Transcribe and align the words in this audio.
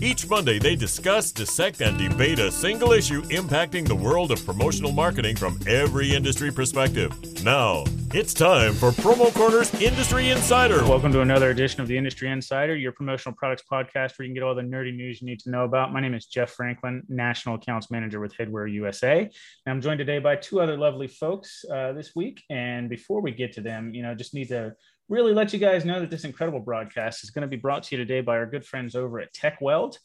Each 0.00 0.28
Monday, 0.30 0.60
they 0.60 0.76
discuss, 0.76 1.32
dissect, 1.32 1.80
and 1.80 1.98
debate 1.98 2.38
a 2.38 2.52
single 2.52 2.92
issue 2.92 3.20
impacting 3.22 3.84
the 3.84 3.96
world 3.96 4.30
of 4.30 4.44
promotional 4.46 4.92
marketing 4.92 5.34
from 5.34 5.58
every 5.66 6.14
industry 6.14 6.52
perspective. 6.52 7.12
Now, 7.42 7.82
it's 8.14 8.32
time 8.32 8.74
for 8.74 8.92
Promo 8.92 9.34
Corner's 9.34 9.74
Industry 9.74 10.30
Insider. 10.30 10.84
Welcome 10.84 11.10
to 11.14 11.22
another 11.22 11.50
edition 11.50 11.80
of 11.80 11.88
the 11.88 11.98
Industry 11.98 12.30
Insider, 12.30 12.76
your 12.76 12.92
promotional 12.92 13.34
products 13.34 13.64
podcast 13.68 14.16
where 14.16 14.24
you 14.24 14.28
can 14.28 14.34
get 14.34 14.44
all 14.44 14.54
the 14.54 14.62
nerdy 14.62 14.94
news 14.94 15.20
you 15.20 15.26
need 15.26 15.40
to 15.40 15.50
know 15.50 15.64
about. 15.64 15.92
My 15.92 16.00
name 16.00 16.14
is 16.14 16.26
Jeff 16.26 16.50
Franklin, 16.52 17.02
National 17.08 17.56
Accounts 17.56 17.90
Manager 17.90 18.20
with 18.20 18.36
Headwear 18.36 18.72
USA. 18.72 19.22
And 19.22 19.30
I'm 19.66 19.80
joined 19.80 19.98
today 19.98 20.20
by 20.20 20.36
two 20.36 20.60
other 20.60 20.78
lovely 20.78 21.08
folks 21.08 21.64
uh, 21.72 21.92
this 21.92 22.14
week. 22.14 22.44
And 22.50 22.88
before 22.88 23.20
we 23.20 23.32
get 23.32 23.52
to 23.54 23.60
them, 23.60 23.92
you 23.92 24.04
know, 24.04 24.14
just 24.14 24.32
need 24.32 24.50
to 24.50 24.74
really 25.08 25.32
let 25.32 25.52
you 25.52 25.58
guys 25.58 25.84
know 25.84 26.00
that 26.00 26.10
this 26.10 26.24
incredible 26.24 26.60
broadcast 26.60 27.24
is 27.24 27.30
going 27.30 27.42
to 27.42 27.48
be 27.48 27.56
brought 27.56 27.82
to 27.84 27.96
you 27.96 28.04
today 28.04 28.20
by 28.20 28.36
our 28.36 28.46
good 28.46 28.64
friends 28.64 28.94
over 28.94 29.20
at 29.20 29.32
Tekweld. 29.32 29.96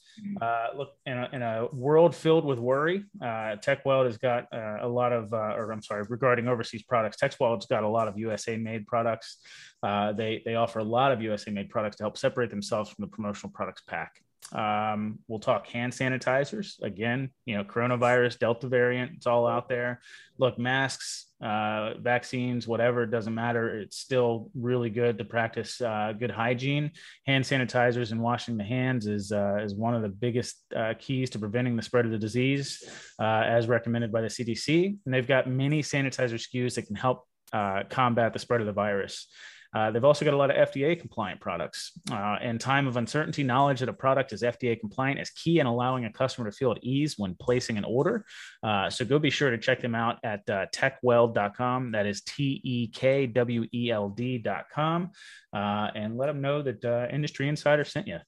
Uh, 0.42 0.68
look, 0.76 0.94
in 1.06 1.18
a, 1.18 1.30
in 1.34 1.42
a, 1.42 1.68
world 1.74 2.16
filled 2.16 2.46
with 2.46 2.60
worry, 2.60 3.04
uh, 3.22 3.58
Tekweld 3.58 4.06
has 4.06 4.18
got 4.18 4.48
uh, 4.54 4.78
a 4.82 4.88
lot 4.88 5.12
of, 5.12 5.34
uh, 5.34 5.56
or 5.56 5.72
I'm 5.72 5.82
sorry, 5.82 6.06
regarding 6.08 6.48
overseas 6.48 6.84
products, 6.84 7.18
Tekweld's 7.18 7.66
got 7.66 7.84
a 7.84 7.88
lot 7.88 8.08
of 8.08 8.18
USA 8.18 8.58
made 8.58 8.88
products. 8.88 9.38
Uh, 9.82 10.14
they, 10.14 10.42
they 10.46 10.56
offer 10.56 10.80
a 10.80 10.84
lot 10.84 11.12
of 11.12 11.22
USA 11.22 11.52
made 11.52 11.70
products 11.70 11.98
to 11.98 12.04
help 12.04 12.18
separate 12.18 12.50
themselves 12.50 12.90
from 12.90 13.04
the 13.04 13.08
promotional 13.08 13.52
products 13.52 13.82
pack. 13.86 14.22
Um, 14.52 15.20
we'll 15.28 15.40
talk 15.40 15.68
hand 15.68 15.94
sanitizers 15.94 16.82
again. 16.82 17.32
You 17.46 17.58
know, 17.58 17.64
coronavirus, 17.64 18.40
Delta 18.40 18.68
variant, 18.68 19.14
it's 19.16 19.28
all 19.28 19.48
out 19.48 19.70
there. 19.70 20.02
Look, 20.38 20.60
masks, 20.60 21.13
uh, 21.42 21.96
vaccines, 22.00 22.68
whatever, 22.68 23.04
it 23.04 23.12
doesn't 23.12 23.34
matter. 23.34 23.80
It's 23.80 23.98
still 23.98 24.50
really 24.56 24.90
good 24.90 25.18
to 25.18 25.26
practice 25.26 25.82
uh, 25.82 26.14
good 26.18 26.32
hygiene. 26.32 26.92
Hand 27.26 27.44
sanitizers 27.44 28.12
and 28.12 28.22
washing 28.22 28.58
the 28.58 28.64
hands 28.64 29.08
is 29.08 29.32
uh, 29.32 29.58
is 29.62 29.76
one 29.76 29.94
of 29.94 30.02
the 30.02 30.10
biggest 30.10 30.56
uh, 30.76 30.94
keys 30.98 31.30
to 31.32 31.40
preventing 31.40 31.76
the 31.76 31.82
spread 31.82 32.06
of 32.06 32.12
the 32.12 32.18
disease, 32.18 32.84
uh, 33.20 33.44
as 33.46 33.68
recommended 33.68 34.12
by 34.12 34.22
the 34.22 34.28
CDC. 34.28 34.98
And 35.06 35.14
they've 35.14 35.28
got 35.28 35.50
many 35.50 35.82
sanitizer 35.82 36.36
SKUs 36.36 36.76
that 36.76 36.88
can 36.88 36.96
help 36.96 37.28
uh, 37.52 37.84
combat 37.90 38.34
the 38.34 38.40
spread 38.40 38.62
of 38.62 38.68
the 38.68 38.74
virus. 38.74 39.28
Uh, 39.74 39.92
they've 39.92 40.04
also 40.04 40.24
got 40.24 40.34
a 40.34 40.38
lot 40.38 40.52
of 40.52 40.70
FDA 40.70 41.00
compliant 41.00 41.40
products. 41.40 41.92
Uh, 42.12 42.38
in 42.42 42.58
time 42.58 42.88
of 42.88 42.98
uncertainty, 42.98 43.44
knowledge 43.44 43.80
that 43.80 43.90
a 43.90 43.94
product 43.94 44.34
is 44.34 44.42
FDA 44.42 44.80
compliant 44.80 45.20
is 45.20 45.30
key 45.32 45.60
in 45.60 45.66
allowing 45.66 46.06
a 46.06 46.12
customer 46.12 46.50
to 46.50 46.56
feel 46.56 46.72
at 46.72 46.84
ease 46.84 47.16
when 47.18 47.36
placing 47.40 47.78
an 47.78 47.84
order. 47.84 48.26
Uh, 48.62 48.90
so 48.90 49.04
go 49.06 49.20
be 49.20 49.30
sure 49.30 49.50
to 49.50 49.58
check 49.58 49.82
them 49.82 49.96
out 49.96 50.20
at 50.24 50.48
uh, 50.50 50.66
tekweld.com. 50.74 51.92
That 51.92 52.06
is 52.06 52.22
T 52.22 52.62
E 52.64 52.88
K 52.88 53.28
W 53.28 53.66
E 53.74 53.92
L 53.92 54.10
D.com. 54.10 55.12
Uh, 55.54 55.88
and 55.96 56.18
let 56.18 56.28
them 56.28 56.42
know 56.42 56.62
that 56.62 56.84
uh, 56.84 57.08
Industry 57.12 57.48
Insider 57.48 57.84
sent 57.84 58.08
you. 58.08 58.20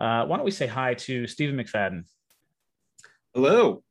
Uh, 0.00 0.26
why 0.26 0.36
don't 0.36 0.44
we 0.44 0.50
say 0.50 0.66
hi 0.66 0.94
to 0.94 1.26
Stephen 1.26 1.56
McFadden? 1.56 2.04
Hello. 3.34 3.82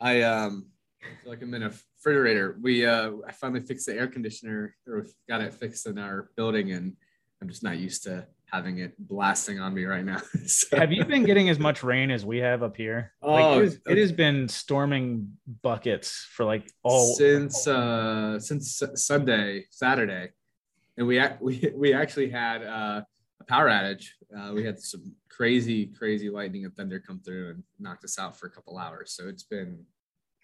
I 0.00 0.22
um, 0.22 0.66
feel 1.00 1.30
like 1.30 1.42
I'm 1.42 1.54
in 1.54 1.62
a 1.62 1.72
refrigerator. 2.04 2.56
We 2.60 2.86
uh, 2.86 3.12
I 3.26 3.32
finally 3.32 3.60
fixed 3.60 3.86
the 3.86 3.94
air 3.94 4.06
conditioner, 4.06 4.74
or 4.86 5.06
got 5.28 5.40
it 5.40 5.54
fixed 5.54 5.86
in 5.86 5.98
our 5.98 6.30
building, 6.36 6.72
and 6.72 6.94
I'm 7.40 7.48
just 7.48 7.62
not 7.62 7.78
used 7.78 8.04
to 8.04 8.26
having 8.46 8.78
it 8.78 8.94
blasting 8.98 9.58
on 9.58 9.72
me 9.74 9.84
right 9.84 10.04
now. 10.04 10.20
so. 10.46 10.76
Have 10.76 10.92
you 10.92 11.04
been 11.04 11.24
getting 11.24 11.48
as 11.48 11.58
much 11.58 11.82
rain 11.82 12.10
as 12.10 12.24
we 12.24 12.38
have 12.38 12.62
up 12.62 12.76
here? 12.76 13.12
Oh, 13.22 13.32
like 13.32 13.58
it, 13.58 13.64
is, 13.64 13.80
it, 13.86 13.98
has 13.98 14.12
been 14.12 14.48
storming 14.48 15.32
buckets 15.62 16.28
for 16.32 16.44
like 16.44 16.70
all 16.82 17.14
since 17.14 17.66
uh 17.66 18.38
since 18.38 18.82
Sunday, 18.94 19.66
Saturday, 19.70 20.30
and 20.96 21.06
we 21.06 21.22
we 21.40 21.72
we 21.74 21.94
actually 21.94 22.30
had 22.30 22.62
uh, 22.62 23.02
a 23.40 23.44
power 23.44 23.68
outage. 23.68 24.06
Uh, 24.36 24.52
we 24.54 24.64
had 24.64 24.80
some 24.80 25.14
crazy, 25.28 25.86
crazy 25.86 26.30
lightning 26.30 26.64
and 26.64 26.74
thunder 26.74 27.00
come 27.00 27.20
through 27.20 27.50
and 27.50 27.62
knocked 27.78 28.04
us 28.04 28.18
out 28.18 28.38
for 28.38 28.46
a 28.46 28.50
couple 28.50 28.78
hours. 28.78 29.12
So 29.12 29.28
it's 29.28 29.42
been 29.42 29.84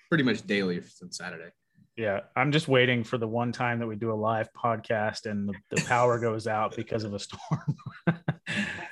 pretty 0.08 0.24
much 0.24 0.46
daily 0.46 0.80
since 0.82 1.19
Saturday. 1.19 1.50
Yeah, 1.98 2.20
I'm 2.36 2.52
just 2.52 2.69
waiting 2.69 3.02
for 3.02 3.19
the 3.19 3.26
one 3.26 3.50
time 3.50 3.80
that 3.80 3.88
we 3.88 3.96
do 3.96 4.12
a 4.12 4.14
live 4.14 4.48
podcast 4.52 5.26
and 5.26 5.48
the, 5.48 5.54
the 5.70 5.82
power 5.82 6.20
goes 6.20 6.46
out 6.46 6.76
because 6.76 7.02
of 7.02 7.12
a 7.12 7.19
storm. 7.19 7.76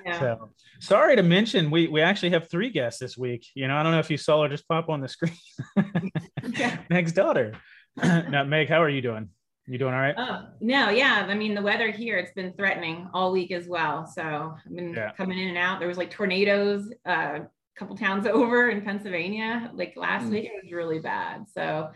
yeah. 0.04 0.18
So 0.18 0.50
sorry 0.80 1.14
to 1.14 1.22
mention, 1.22 1.70
we 1.70 1.86
we 1.86 2.00
actually 2.00 2.30
have 2.30 2.50
three 2.50 2.68
guests 2.68 2.98
this 2.98 3.16
week. 3.16 3.46
You 3.54 3.68
know, 3.68 3.76
I 3.76 3.84
don't 3.84 3.92
know 3.92 4.00
if 4.00 4.10
you 4.10 4.16
saw 4.16 4.42
her 4.42 4.48
just 4.48 4.66
pop 4.66 4.88
on 4.88 5.00
the 5.00 5.08
screen. 5.08 5.36
Meg's 6.90 7.12
daughter. 7.12 7.54
now, 7.96 8.42
Meg, 8.42 8.68
how 8.68 8.82
are 8.82 8.88
you 8.90 9.02
doing? 9.02 9.28
You 9.68 9.78
doing 9.78 9.94
all 9.94 10.00
right? 10.00 10.14
Oh 10.18 10.46
no, 10.60 10.90
yeah. 10.90 11.26
I 11.28 11.34
mean, 11.34 11.54
the 11.54 11.62
weather 11.62 11.92
here 11.92 12.18
it's 12.18 12.32
been 12.32 12.54
threatening 12.54 13.08
all 13.14 13.30
week 13.30 13.52
as 13.52 13.68
well. 13.68 14.04
So 14.04 14.56
I've 14.66 14.74
been 14.74 14.94
yeah. 14.94 15.12
coming 15.12 15.38
in 15.38 15.48
and 15.48 15.58
out. 15.58 15.78
There 15.78 15.88
was 15.88 15.98
like 15.98 16.10
tornadoes 16.10 16.92
uh, 17.04 17.40
couple 17.76 17.96
towns 17.96 18.26
over 18.26 18.70
in 18.70 18.82
Pennsylvania. 18.82 19.70
Like 19.74 19.94
last 19.96 20.26
mm. 20.26 20.30
week, 20.30 20.44
it 20.44 20.62
was 20.62 20.72
really 20.72 20.98
bad. 20.98 21.46
So, 21.54 21.90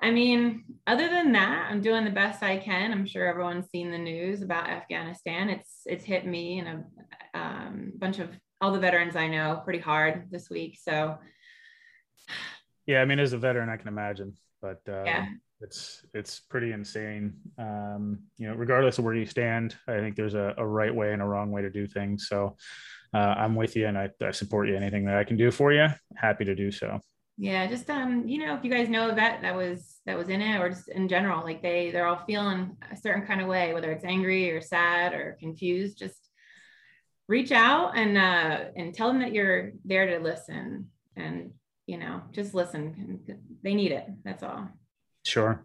I 0.00 0.10
mean, 0.10 0.64
other 0.86 1.08
than 1.08 1.32
that, 1.32 1.68
I'm 1.70 1.80
doing 1.80 2.04
the 2.04 2.10
best 2.10 2.42
I 2.42 2.56
can. 2.58 2.92
I'm 2.92 3.06
sure 3.06 3.26
everyone's 3.26 3.70
seen 3.70 3.90
the 3.90 3.98
news 3.98 4.42
about 4.42 4.68
Afghanistan. 4.68 5.48
It's 5.48 5.82
it's 5.86 6.04
hit 6.04 6.26
me 6.26 6.58
and 6.58 6.84
a 7.34 7.38
um, 7.38 7.92
bunch 7.96 8.18
of 8.18 8.30
all 8.60 8.72
the 8.72 8.80
veterans 8.80 9.16
I 9.16 9.28
know 9.28 9.60
pretty 9.64 9.78
hard 9.78 10.28
this 10.30 10.48
week. 10.50 10.78
So, 10.80 11.18
yeah, 12.86 13.00
I 13.00 13.04
mean, 13.04 13.18
as 13.18 13.32
a 13.32 13.38
veteran, 13.38 13.68
I 13.68 13.76
can 13.76 13.88
imagine, 13.88 14.34
but 14.60 14.80
uh, 14.88 15.04
yeah. 15.04 15.26
It's 15.60 16.04
it's 16.12 16.40
pretty 16.40 16.72
insane. 16.72 17.32
Um, 17.58 18.18
you 18.36 18.48
know, 18.48 18.54
regardless 18.54 18.98
of 18.98 19.04
where 19.04 19.14
you 19.14 19.24
stand, 19.24 19.76
I 19.88 19.98
think 19.98 20.14
there's 20.14 20.34
a, 20.34 20.54
a 20.58 20.66
right 20.66 20.94
way 20.94 21.12
and 21.12 21.22
a 21.22 21.24
wrong 21.24 21.50
way 21.50 21.62
to 21.62 21.70
do 21.70 21.86
things. 21.86 22.28
So, 22.28 22.56
uh, 23.14 23.34
I'm 23.38 23.54
with 23.54 23.76
you 23.76 23.86
and 23.86 23.96
I, 23.96 24.10
I 24.20 24.32
support 24.32 24.68
you. 24.68 24.76
Anything 24.76 25.04
that 25.06 25.16
I 25.16 25.24
can 25.24 25.36
do 25.36 25.50
for 25.50 25.72
you, 25.72 25.86
happy 26.16 26.44
to 26.44 26.54
do 26.54 26.70
so. 26.70 27.00
Yeah, 27.36 27.66
just 27.66 27.88
um, 27.90 28.28
you 28.28 28.38
know, 28.38 28.54
if 28.54 28.64
you 28.64 28.70
guys 28.70 28.88
know 28.88 29.08
a 29.10 29.14
vet 29.14 29.42
that 29.42 29.56
was 29.56 30.00
that 30.06 30.16
was 30.16 30.28
in 30.28 30.40
it, 30.40 30.60
or 30.60 30.68
just 30.68 30.88
in 30.88 31.08
general, 31.08 31.42
like 31.42 31.62
they 31.62 31.90
they're 31.90 32.06
all 32.06 32.24
feeling 32.26 32.76
a 32.92 32.96
certain 32.96 33.26
kind 33.26 33.40
of 33.40 33.48
way, 33.48 33.72
whether 33.72 33.90
it's 33.90 34.04
angry 34.04 34.50
or 34.50 34.60
sad 34.60 35.14
or 35.14 35.36
confused, 35.40 35.98
just 35.98 36.30
reach 37.28 37.52
out 37.52 37.96
and 37.96 38.18
uh 38.18 38.64
and 38.76 38.94
tell 38.94 39.08
them 39.08 39.20
that 39.20 39.32
you're 39.32 39.72
there 39.84 40.06
to 40.06 40.18
listen 40.22 40.90
and 41.16 41.52
you 41.86 41.96
know 41.96 42.22
just 42.32 42.54
listen 42.54 43.20
they 43.62 43.74
need 43.74 43.92
it 43.92 44.06
that's 44.24 44.42
all 44.42 44.68
Sure. 45.26 45.64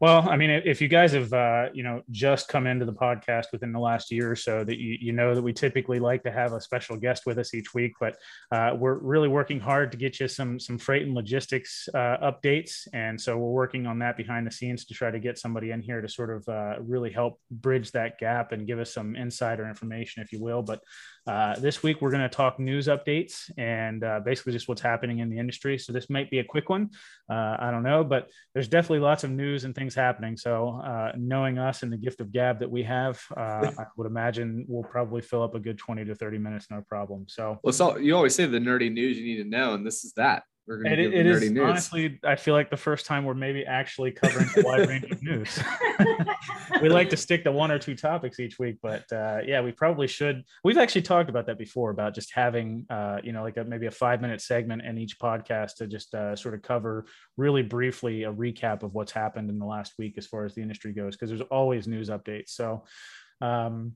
Well, 0.00 0.28
I 0.28 0.36
mean, 0.36 0.50
if 0.50 0.80
you 0.80 0.86
guys 0.86 1.12
have, 1.12 1.32
uh, 1.32 1.66
you 1.74 1.82
know, 1.82 2.02
just 2.12 2.46
come 2.46 2.68
into 2.68 2.84
the 2.84 2.92
podcast 2.92 3.46
within 3.50 3.72
the 3.72 3.80
last 3.80 4.12
year 4.12 4.30
or 4.30 4.36
so, 4.36 4.62
that 4.62 4.78
you, 4.78 4.96
you 5.00 5.12
know 5.12 5.34
that 5.34 5.42
we 5.42 5.52
typically 5.52 5.98
like 5.98 6.22
to 6.22 6.30
have 6.30 6.52
a 6.52 6.60
special 6.60 6.96
guest 6.96 7.26
with 7.26 7.38
us 7.38 7.54
each 7.54 7.74
week, 7.74 7.94
but 7.98 8.16
uh, 8.52 8.70
we're 8.78 8.94
really 8.98 9.26
working 9.26 9.58
hard 9.58 9.90
to 9.90 9.98
get 9.98 10.20
you 10.20 10.28
some 10.28 10.60
some 10.60 10.78
freight 10.78 11.02
and 11.02 11.14
logistics 11.14 11.88
uh, 11.92 12.18
updates, 12.22 12.86
and 12.92 13.20
so 13.20 13.36
we're 13.36 13.50
working 13.50 13.84
on 13.86 13.98
that 13.98 14.16
behind 14.16 14.46
the 14.46 14.50
scenes 14.52 14.84
to 14.84 14.94
try 14.94 15.10
to 15.10 15.18
get 15.18 15.38
somebody 15.38 15.72
in 15.72 15.82
here 15.82 16.00
to 16.00 16.08
sort 16.08 16.30
of 16.30 16.48
uh, 16.48 16.76
really 16.80 17.10
help 17.10 17.40
bridge 17.50 17.90
that 17.92 18.18
gap 18.18 18.52
and 18.52 18.66
give 18.66 18.78
us 18.78 18.94
some 18.94 19.16
insider 19.16 19.68
information, 19.68 20.22
if 20.22 20.32
you 20.32 20.40
will. 20.40 20.62
But 20.62 20.80
uh, 21.26 21.58
this 21.58 21.82
week, 21.82 22.00
we're 22.00 22.10
going 22.10 22.22
to 22.22 22.28
talk 22.28 22.58
news 22.58 22.86
updates 22.86 23.50
and 23.56 24.04
uh, 24.04 24.20
basically 24.20 24.52
just 24.52 24.68
what's 24.68 24.80
happening 24.80 25.20
in 25.20 25.30
the 25.30 25.38
industry. 25.38 25.78
So, 25.78 25.92
this 25.92 26.10
might 26.10 26.30
be 26.30 26.38
a 26.38 26.44
quick 26.44 26.68
one. 26.68 26.90
Uh, 27.30 27.56
I 27.58 27.70
don't 27.70 27.82
know, 27.82 28.04
but 28.04 28.30
there's 28.52 28.68
definitely 28.68 29.00
lots 29.00 29.24
of 29.24 29.30
news 29.30 29.64
and 29.64 29.74
things 29.74 29.94
happening. 29.94 30.36
So, 30.36 30.80
uh, 30.84 31.12
knowing 31.16 31.58
us 31.58 31.82
and 31.82 31.92
the 31.92 31.96
gift 31.96 32.20
of 32.20 32.32
gab 32.32 32.58
that 32.60 32.70
we 32.70 32.82
have, 32.82 33.20
uh, 33.36 33.70
I 33.78 33.84
would 33.96 34.06
imagine 34.06 34.66
we'll 34.68 34.84
probably 34.84 35.22
fill 35.22 35.42
up 35.42 35.54
a 35.54 35.60
good 35.60 35.78
20 35.78 36.04
to 36.04 36.14
30 36.14 36.38
minutes, 36.38 36.66
no 36.70 36.82
problem. 36.82 37.24
So, 37.28 37.58
well, 37.62 37.72
so 37.72 37.96
you 37.96 38.14
always 38.14 38.34
say 38.34 38.46
the 38.46 38.58
nerdy 38.58 38.92
news 38.92 39.18
you 39.18 39.24
need 39.24 39.42
to 39.42 39.48
know, 39.48 39.74
and 39.74 39.86
this 39.86 40.04
is 40.04 40.12
that. 40.14 40.44
We're 40.66 40.82
going 40.82 40.96
to 40.96 41.02
it, 41.02 41.12
it 41.14 41.26
is 41.26 41.50
news. 41.50 41.62
honestly, 41.62 42.18
I 42.24 42.36
feel 42.36 42.54
like 42.54 42.70
the 42.70 42.76
first 42.76 43.04
time 43.04 43.24
we're 43.24 43.34
maybe 43.34 43.66
actually 43.66 44.12
covering 44.12 44.48
a 44.56 44.62
wide 44.62 44.88
range 44.88 45.04
of 45.10 45.22
news. 45.22 45.58
we 46.82 46.88
like 46.88 47.10
to 47.10 47.16
stick 47.16 47.44
to 47.44 47.52
one 47.52 47.70
or 47.70 47.78
two 47.78 47.94
topics 47.94 48.40
each 48.40 48.58
week, 48.58 48.78
but 48.82 49.10
uh, 49.12 49.40
yeah, 49.44 49.60
we 49.60 49.72
probably 49.72 50.06
should. 50.06 50.42
We've 50.62 50.78
actually 50.78 51.02
talked 51.02 51.28
about 51.28 51.46
that 51.46 51.58
before 51.58 51.90
about 51.90 52.14
just 52.14 52.32
having, 52.32 52.86
uh, 52.88 53.18
you 53.22 53.32
know, 53.32 53.42
like 53.42 53.58
a, 53.58 53.64
maybe 53.64 53.86
a 53.86 53.90
five 53.90 54.22
minute 54.22 54.40
segment 54.40 54.82
in 54.82 54.96
each 54.96 55.18
podcast 55.18 55.76
to 55.76 55.86
just 55.86 56.14
uh, 56.14 56.34
sort 56.34 56.54
of 56.54 56.62
cover 56.62 57.04
really 57.36 57.62
briefly 57.62 58.22
a 58.22 58.32
recap 58.32 58.82
of 58.82 58.94
what's 58.94 59.12
happened 59.12 59.50
in 59.50 59.58
the 59.58 59.66
last 59.66 59.94
week 59.98 60.14
as 60.16 60.26
far 60.26 60.46
as 60.46 60.54
the 60.54 60.62
industry 60.62 60.92
goes, 60.92 61.14
because 61.14 61.28
there's 61.28 61.42
always 61.42 61.86
news 61.86 62.08
updates. 62.08 62.50
So, 62.50 62.84
um, 63.40 63.92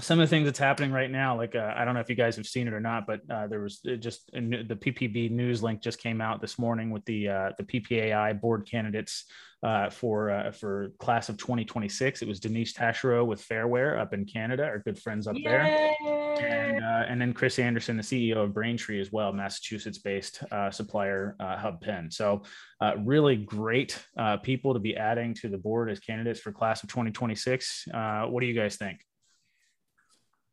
some 0.00 0.20
of 0.20 0.28
the 0.28 0.30
things 0.30 0.44
that's 0.44 0.58
happening 0.58 0.92
right 0.92 1.10
now, 1.10 1.36
like 1.36 1.54
uh, 1.54 1.72
I 1.76 1.84
don't 1.84 1.94
know 1.94 2.00
if 2.00 2.08
you 2.08 2.14
guys 2.14 2.36
have 2.36 2.46
seen 2.46 2.68
it 2.68 2.74
or 2.74 2.80
not, 2.80 3.06
but 3.06 3.20
uh, 3.30 3.46
there 3.46 3.60
was 3.60 3.78
just 3.78 4.30
the 4.32 4.78
PPB 4.80 5.30
news 5.30 5.62
link 5.62 5.80
just 5.80 5.98
came 5.98 6.20
out 6.20 6.40
this 6.40 6.58
morning 6.58 6.90
with 6.90 7.04
the 7.04 7.28
uh, 7.28 7.50
the 7.58 7.64
PPAI 7.64 8.40
board 8.40 8.68
candidates 8.70 9.24
uh, 9.62 9.90
for 9.90 10.30
uh, 10.30 10.52
for 10.52 10.92
class 10.98 11.28
of 11.28 11.36
2026. 11.36 12.22
It 12.22 12.28
was 12.28 12.40
Denise 12.40 12.72
Taschereau 12.72 13.26
with 13.26 13.46
Fairware 13.46 14.00
up 14.00 14.14
in 14.14 14.24
Canada, 14.24 14.64
our 14.64 14.78
good 14.78 14.98
friends 14.98 15.26
up 15.26 15.34
Yay! 15.36 15.42
there, 15.44 15.96
and, 16.40 16.84
uh, 16.84 17.04
and 17.08 17.20
then 17.20 17.32
Chris 17.32 17.58
Anderson, 17.58 17.96
the 17.96 18.02
CEO 18.02 18.44
of 18.44 18.54
Braintree 18.54 19.00
as 19.00 19.10
well, 19.10 19.32
Massachusetts-based 19.32 20.42
supplier 20.70 21.36
Hub 21.40 21.80
Pen. 21.80 22.10
So 22.10 22.42
really 22.98 23.36
great 23.36 23.98
people 24.42 24.74
to 24.74 24.80
be 24.80 24.96
adding 24.96 25.34
to 25.34 25.48
the 25.48 25.58
board 25.58 25.90
as 25.90 25.98
candidates 25.98 26.40
for 26.40 26.52
class 26.52 26.82
of 26.82 26.88
2026. 26.88 27.88
what 27.92 28.40
do 28.40 28.46
you 28.46 28.54
guys 28.54 28.76
think? 28.76 29.00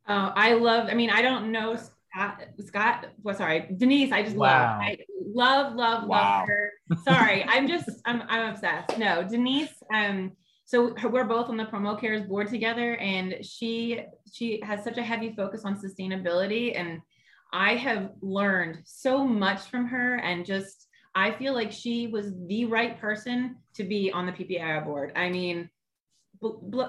Uh, 0.07 0.31
I 0.35 0.53
love, 0.53 0.87
I 0.89 0.93
mean, 0.93 1.09
I 1.09 1.21
don't 1.21 1.51
know 1.51 1.77
Scott, 2.15 2.43
Scott, 2.65 3.07
well, 3.23 3.35
sorry, 3.35 3.67
Denise, 3.75 4.11
I 4.11 4.23
just 4.23 4.35
wow. 4.35 4.47
love, 4.47 4.81
I 4.81 4.97
love, 5.19 5.75
love, 5.75 6.07
wow. 6.07 6.39
love 6.39 6.47
her. 6.47 6.71
Sorry, 7.03 7.43
I'm 7.43 7.67
just, 7.67 7.89
I'm, 8.05 8.23
I'm 8.29 8.53
obsessed. 8.53 8.97
No, 8.97 9.27
Denise, 9.27 9.73
um, 9.93 10.31
so 10.65 10.95
we're 11.03 11.25
both 11.25 11.49
on 11.49 11.57
the 11.57 11.65
promo 11.65 11.99
cares 11.99 12.23
board 12.23 12.47
together 12.47 12.95
and 12.97 13.43
she, 13.43 14.01
she 14.31 14.61
has 14.63 14.83
such 14.83 14.97
a 14.97 15.03
heavy 15.03 15.33
focus 15.35 15.65
on 15.65 15.75
sustainability 15.79 16.79
and 16.79 17.01
I 17.51 17.75
have 17.75 18.11
learned 18.21 18.79
so 18.85 19.25
much 19.25 19.63
from 19.63 19.87
her 19.87 20.15
and 20.15 20.45
just, 20.45 20.87
I 21.15 21.31
feel 21.31 21.53
like 21.53 21.71
she 21.71 22.07
was 22.07 22.31
the 22.47 22.65
right 22.65 22.99
person 22.99 23.57
to 23.75 23.83
be 23.83 24.11
on 24.11 24.25
the 24.25 24.31
PPAI 24.31 24.83
board. 24.85 25.11
I 25.15 25.29
mean, 25.29 25.69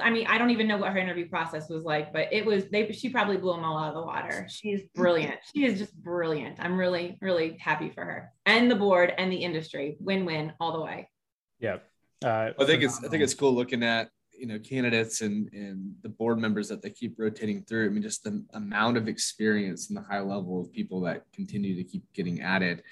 I 0.01 0.11
mean, 0.11 0.27
I 0.27 0.39
don't 0.39 0.51
even 0.51 0.69
know 0.69 0.77
what 0.77 0.93
her 0.93 0.99
interview 0.99 1.29
process 1.29 1.69
was 1.69 1.85
like, 1.85 2.13
but 2.13 2.33
it 2.33 2.45
was 2.45 2.69
they 2.69 2.91
she 2.93 3.09
probably 3.09 3.37
blew 3.37 3.53
them 3.53 3.65
all 3.65 3.79
out 3.79 3.89
of 3.89 3.95
the 3.95 4.03
water. 4.03 4.47
She's 4.51 4.83
brilliant. 4.95 5.37
She 5.55 5.65
is 5.65 5.79
just 5.79 5.95
brilliant. 6.03 6.59
I'm 6.61 6.79
really, 6.79 7.19
really 7.21 7.57
happy 7.59 7.91
for 7.91 8.05
her 8.05 8.33
and 8.45 8.71
the 8.71 8.75
board 8.75 9.13
and 9.17 9.31
the 9.31 9.37
industry. 9.37 9.97
Win-win 10.01 10.53
all 10.61 10.73
the 10.73 10.81
way. 10.81 11.09
Yeah. 11.59 11.79
Uh, 12.25 12.51
I 12.59 12.65
think 12.65 12.83
it's 12.83 13.03
I 13.05 13.09
think 13.09 13.23
it's 13.23 13.35
cool 13.35 13.55
looking 13.55 13.83
at 13.83 14.09
you 14.33 14.47
know 14.47 14.59
candidates 14.59 15.21
and 15.21 15.53
and 15.53 15.95
the 16.03 16.09
board 16.09 16.39
members 16.39 16.69
that 16.69 16.83
they 16.83 16.91
keep 16.91 17.19
rotating 17.19 17.63
through. 17.63 17.87
I 17.87 17.89
mean, 17.91 18.03
just 18.03 18.25
the 18.25 18.45
amount 18.55 18.97
of 18.97 19.09
experience 19.09 19.89
and 19.89 19.97
the 19.97 20.03
high 20.03 20.21
level 20.21 20.61
of 20.61 20.73
people 20.73 21.01
that 21.03 21.25
continue 21.33 21.75
to 21.77 21.85
keep 21.85 22.05
getting 22.15 22.41
added. 22.41 22.83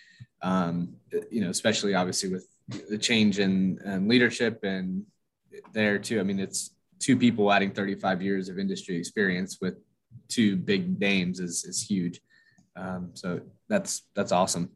Um, 0.43 0.97
you 1.31 1.41
know, 1.41 1.51
especially 1.51 1.95
obviously 1.95 2.31
with 2.31 2.47
the 2.89 2.99
change 2.99 3.39
in, 3.39 3.79
in 3.85 4.09
leadership 4.09 4.61
and 4.63 5.05
there 5.73 5.99
too. 5.99 6.21
I 6.21 6.23
mean, 6.23 6.41
it's 6.41 6.75
two 7.01 7.17
people 7.17 7.53
adding 7.53 7.71
35 7.71 8.23
years 8.23 8.49
of 8.49 8.59
industry 8.59 8.97
experience 8.97 9.59
with 9.61 9.75
two 10.29 10.57
big 10.57 10.99
names 10.99 11.41
is 11.41 11.65
is 11.65 11.83
huge. 11.83 12.21
Um, 12.77 13.11
so 13.15 13.41
that's 13.69 14.03
that's 14.15 14.33
awesome. 14.33 14.71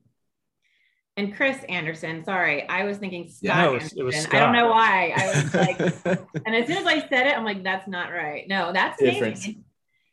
And 1.17 1.35
Chris 1.35 1.59
Anderson, 1.69 2.25
sorry, 2.25 2.69
I 2.69 2.85
was 2.85 2.99
thinking 2.99 3.29
Scott 3.29 3.43
yeah, 3.43 3.67
it 3.67 3.73
was, 3.73 3.83
Anderson. 3.83 3.99
It 3.99 4.05
was 4.05 4.17
Scott. 4.21 4.35
I 4.35 4.45
don't 4.45 4.53
know 4.53 4.69
why. 4.69 5.15
I 5.17 5.27
was 5.27 5.55
like, 6.05 6.43
and 6.47 6.55
as 6.55 6.67
soon 6.69 6.77
as 6.77 6.87
I 6.87 7.01
said 7.09 7.27
it, 7.27 7.37
I'm 7.37 7.45
like, 7.45 7.65
that's 7.65 7.89
not 7.89 8.13
right. 8.13 8.47
No, 8.49 8.73
that's 8.73 9.01
different. 9.03 9.45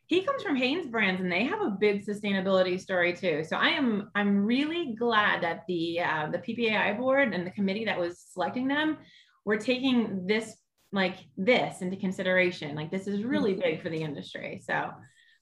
He 0.08 0.22
comes 0.22 0.42
from 0.42 0.54
Hanes 0.54 0.86
Brands, 0.86 1.20
and 1.20 1.30
they 1.30 1.44
have 1.44 1.60
a 1.60 1.70
big 1.70 2.06
sustainability 2.06 2.80
story 2.80 3.12
too. 3.12 3.44
So 3.44 3.56
I 3.56 3.68
am 3.70 4.10
I'm 4.14 4.44
really 4.44 4.94
glad 4.98 5.42
that 5.42 5.64
the 5.68 6.00
uh, 6.00 6.28
the 6.30 6.38
PPAI 6.38 6.96
board 6.98 7.34
and 7.34 7.46
the 7.46 7.50
committee 7.50 7.84
that 7.84 7.98
was 7.98 8.20
selecting 8.32 8.68
them 8.68 8.98
we're 9.46 9.56
taking 9.56 10.26
this 10.26 10.56
like 10.92 11.16
this 11.36 11.82
into 11.82 11.96
consideration. 11.96 12.74
Like 12.74 12.90
this 12.90 13.06
is 13.06 13.22
really 13.24 13.52
mm-hmm. 13.52 13.62
big 13.62 13.82
for 13.82 13.90
the 13.90 14.02
industry. 14.02 14.62
So 14.64 14.90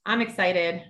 I'm 0.05 0.21
excited. 0.21 0.83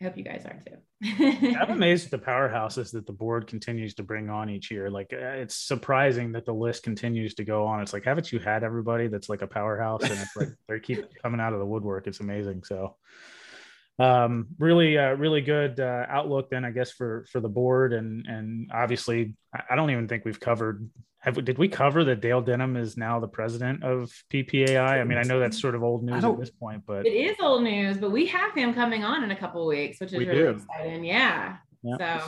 I 0.00 0.04
hope 0.04 0.16
you 0.16 0.24
guys 0.24 0.46
are 0.46 0.62
too. 0.66 0.76
I'm 1.02 1.70
amazed 1.70 2.06
at 2.06 2.10
the 2.10 2.26
powerhouses 2.26 2.92
that 2.92 3.06
the 3.06 3.12
board 3.12 3.46
continues 3.46 3.94
to 3.94 4.02
bring 4.02 4.28
on 4.28 4.50
each 4.50 4.70
year. 4.70 4.90
Like 4.90 5.12
uh, 5.12 5.16
it's 5.16 5.54
surprising 5.54 6.32
that 6.32 6.44
the 6.44 6.54
list 6.54 6.82
continues 6.82 7.34
to 7.34 7.44
go 7.44 7.66
on. 7.66 7.80
It's 7.80 7.92
like, 7.92 8.04
haven't 8.04 8.32
you 8.32 8.38
had 8.38 8.64
everybody 8.64 9.08
that's 9.08 9.28
like 9.28 9.42
a 9.42 9.46
powerhouse? 9.46 10.02
And 10.02 10.12
it's 10.12 10.36
like 10.36 10.48
they 10.68 10.80
keep 10.80 11.04
coming 11.22 11.40
out 11.40 11.52
of 11.52 11.58
the 11.58 11.66
woodwork. 11.66 12.06
It's 12.06 12.20
amazing. 12.20 12.64
So 12.64 12.96
um, 13.98 14.48
really, 14.58 14.96
uh, 14.96 15.12
really 15.14 15.42
good 15.42 15.80
uh, 15.80 16.06
outlook 16.08 16.48
then, 16.50 16.64
I 16.64 16.70
guess, 16.70 16.90
for 16.90 17.26
for 17.30 17.40
the 17.40 17.48
board. 17.48 17.92
And 17.92 18.26
and 18.26 18.70
obviously, 18.72 19.34
I 19.68 19.76
don't 19.76 19.90
even 19.90 20.08
think 20.08 20.24
we've 20.24 20.40
covered 20.40 20.88
have 21.20 21.44
did 21.44 21.58
we 21.58 21.68
cover 21.68 22.02
that 22.04 22.20
Dale 22.20 22.40
Denham 22.40 22.76
is 22.76 22.96
now 22.96 23.20
the 23.20 23.28
president 23.28 23.84
of 23.84 24.10
PPAI? 24.32 25.00
I 25.00 25.04
mean, 25.04 25.18
I 25.18 25.22
know 25.22 25.38
that's 25.38 25.60
sort 25.60 25.74
of 25.74 25.82
old 25.82 26.02
news 26.02 26.24
at 26.24 26.38
this 26.38 26.50
point, 26.50 26.82
but 26.86 27.06
it 27.06 27.10
is 27.10 27.36
old 27.40 27.62
news. 27.62 27.98
But 27.98 28.10
we 28.10 28.26
have 28.26 28.54
him 28.54 28.72
coming 28.72 29.04
on 29.04 29.22
in 29.22 29.30
a 29.30 29.36
couple 29.36 29.66
weeks, 29.66 30.00
which 30.00 30.12
is 30.14 30.18
really 30.18 30.34
do. 30.34 30.48
exciting. 30.50 31.04
Yeah. 31.04 31.58
So 31.98 32.20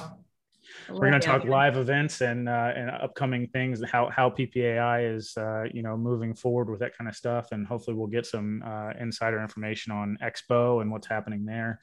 we're 0.91 1.11
going 1.11 1.12
to 1.12 1.21
talk 1.21 1.44
live 1.44 1.79
events 1.79 2.21
and 2.21 2.49
uh, 2.49 2.73
and 2.77 2.91
upcoming 2.91 3.47
things, 3.47 3.81
and 3.81 3.89
how 3.89 4.11
how 4.11 4.29
PPAI 4.29 5.15
is 5.15 5.37
uh, 5.39 5.65
you 5.73 5.83
know 5.83 5.97
moving 5.97 6.35
forward 6.35 6.69
with 6.69 6.81
that 6.81 6.97
kind 6.97 7.09
of 7.09 7.17
stuff, 7.17 7.49
and 7.53 7.67
hopefully 7.67 7.97
we'll 7.97 8.09
get 8.09 8.27
some 8.27 8.62
uh, 8.62 8.91
insider 9.00 9.41
information 9.41 9.93
on 9.93 10.19
Expo 10.23 10.83
and 10.83 10.91
what's 10.91 11.06
happening 11.06 11.47
there, 11.47 11.81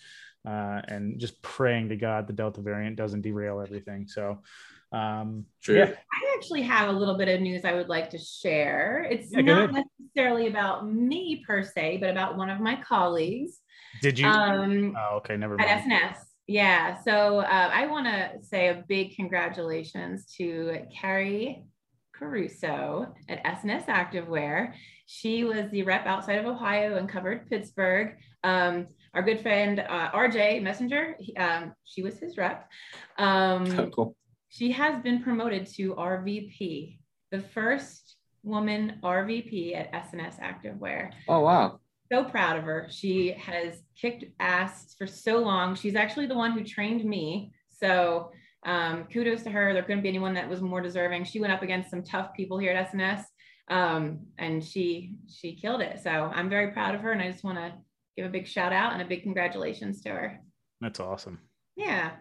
uh, 0.47 0.81
and 0.87 1.19
just 1.19 1.41
praying 1.41 1.89
to 1.89 1.95
God 1.95 2.27
the 2.27 2.33
Delta 2.33 2.61
variant 2.61 2.97
doesn't 2.97 3.21
derail 3.21 3.61
everything. 3.61 4.07
So. 4.07 4.41
Um, 4.91 5.45
True. 5.61 5.77
Yeah. 5.77 5.91
I 5.91 6.35
actually 6.35 6.63
have 6.63 6.89
a 6.89 6.91
little 6.91 7.17
bit 7.17 7.27
of 7.27 7.41
news 7.41 7.63
I 7.65 7.73
would 7.73 7.89
like 7.89 8.09
to 8.11 8.17
share. 8.17 9.07
It's 9.09 9.31
yeah, 9.31 9.41
not 9.41 9.71
necessarily 9.71 10.47
about 10.47 10.91
me 10.91 11.43
per 11.45 11.63
se, 11.63 11.97
but 11.97 12.09
about 12.09 12.37
one 12.37 12.49
of 12.49 12.59
my 12.59 12.81
colleagues. 12.81 13.59
Did 14.01 14.17
you? 14.17 14.27
Um, 14.27 14.95
oh, 14.97 15.17
okay, 15.17 15.37
never 15.37 15.55
mind. 15.55 15.69
At 15.69 15.79
S&S. 15.79 16.25
Yeah. 16.47 16.99
So 17.03 17.39
uh, 17.39 17.69
I 17.71 17.85
want 17.85 18.07
to 18.07 18.31
say 18.41 18.69
a 18.69 18.83
big 18.87 19.15
congratulations 19.15 20.25
to 20.37 20.79
Carrie 20.99 21.65
Caruso 22.15 23.13
at 23.27 23.41
S&S 23.45 23.85
Activewear. 23.85 24.73
She 25.05 25.43
was 25.43 25.69
the 25.71 25.83
rep 25.83 26.05
outside 26.05 26.39
of 26.39 26.45
Ohio 26.45 26.97
and 26.97 27.07
covered 27.07 27.49
Pittsburgh. 27.49 28.15
Um, 28.43 28.87
our 29.13 29.21
good 29.21 29.41
friend 29.41 29.79
uh, 29.79 30.11
RJ 30.11 30.61
Messenger, 30.61 31.15
he, 31.19 31.35
um, 31.35 31.73
she 31.83 32.01
was 32.03 32.17
his 32.19 32.37
rep. 32.37 32.67
Um, 33.17 33.79
oh, 33.79 33.89
cool 33.89 34.15
she 34.49 34.71
has 34.71 35.01
been 35.01 35.21
promoted 35.23 35.67
to 35.75 35.95
RVP, 35.95 36.97
the 37.31 37.39
first 37.39 38.17
woman 38.43 38.99
RVP 39.03 39.75
at 39.75 39.93
S&S 39.93 40.37
Activewear. 40.37 41.11
Oh, 41.27 41.41
wow. 41.41 41.79
So 42.11 42.23
proud 42.23 42.57
of 42.57 42.63
her. 42.63 42.87
She 42.89 43.31
has 43.33 43.83
kicked 43.99 44.25
ass 44.39 44.95
for 44.97 45.05
so 45.05 45.37
long. 45.37 45.75
She's 45.75 45.95
actually 45.95 46.25
the 46.25 46.35
one 46.35 46.53
who 46.53 46.63
trained 46.63 47.05
me. 47.05 47.51
So 47.69 48.31
um, 48.65 49.05
kudos 49.11 49.43
to 49.43 49.51
her. 49.51 49.73
There 49.73 49.83
couldn't 49.83 50.01
be 50.01 50.09
anyone 50.09 50.33
that 50.33 50.49
was 50.49 50.61
more 50.61 50.81
deserving. 50.81 51.25
She 51.25 51.39
went 51.39 51.53
up 51.53 51.61
against 51.61 51.91
some 51.91 52.03
tough 52.03 52.33
people 52.35 52.57
here 52.57 52.73
at 52.73 52.87
S&S, 52.87 53.23
um, 53.69 54.21
and 54.37 54.63
she 54.63 55.13
she 55.29 55.55
killed 55.55 55.81
it. 55.81 55.99
So 56.03 56.09
I'm 56.09 56.49
very 56.49 56.71
proud 56.71 56.95
of 56.95 57.01
her, 57.01 57.11
and 57.11 57.21
I 57.21 57.31
just 57.31 57.43
want 57.43 57.57
to 57.57 57.73
give 58.17 58.25
a 58.25 58.29
big 58.29 58.47
shout 58.47 58.73
out 58.73 58.93
and 58.93 59.01
a 59.01 59.05
big 59.05 59.23
congratulations 59.23 60.01
to 60.01 60.09
her. 60.09 60.41
That's 60.81 60.99
awesome. 60.99 61.39
Yeah. 61.75 62.11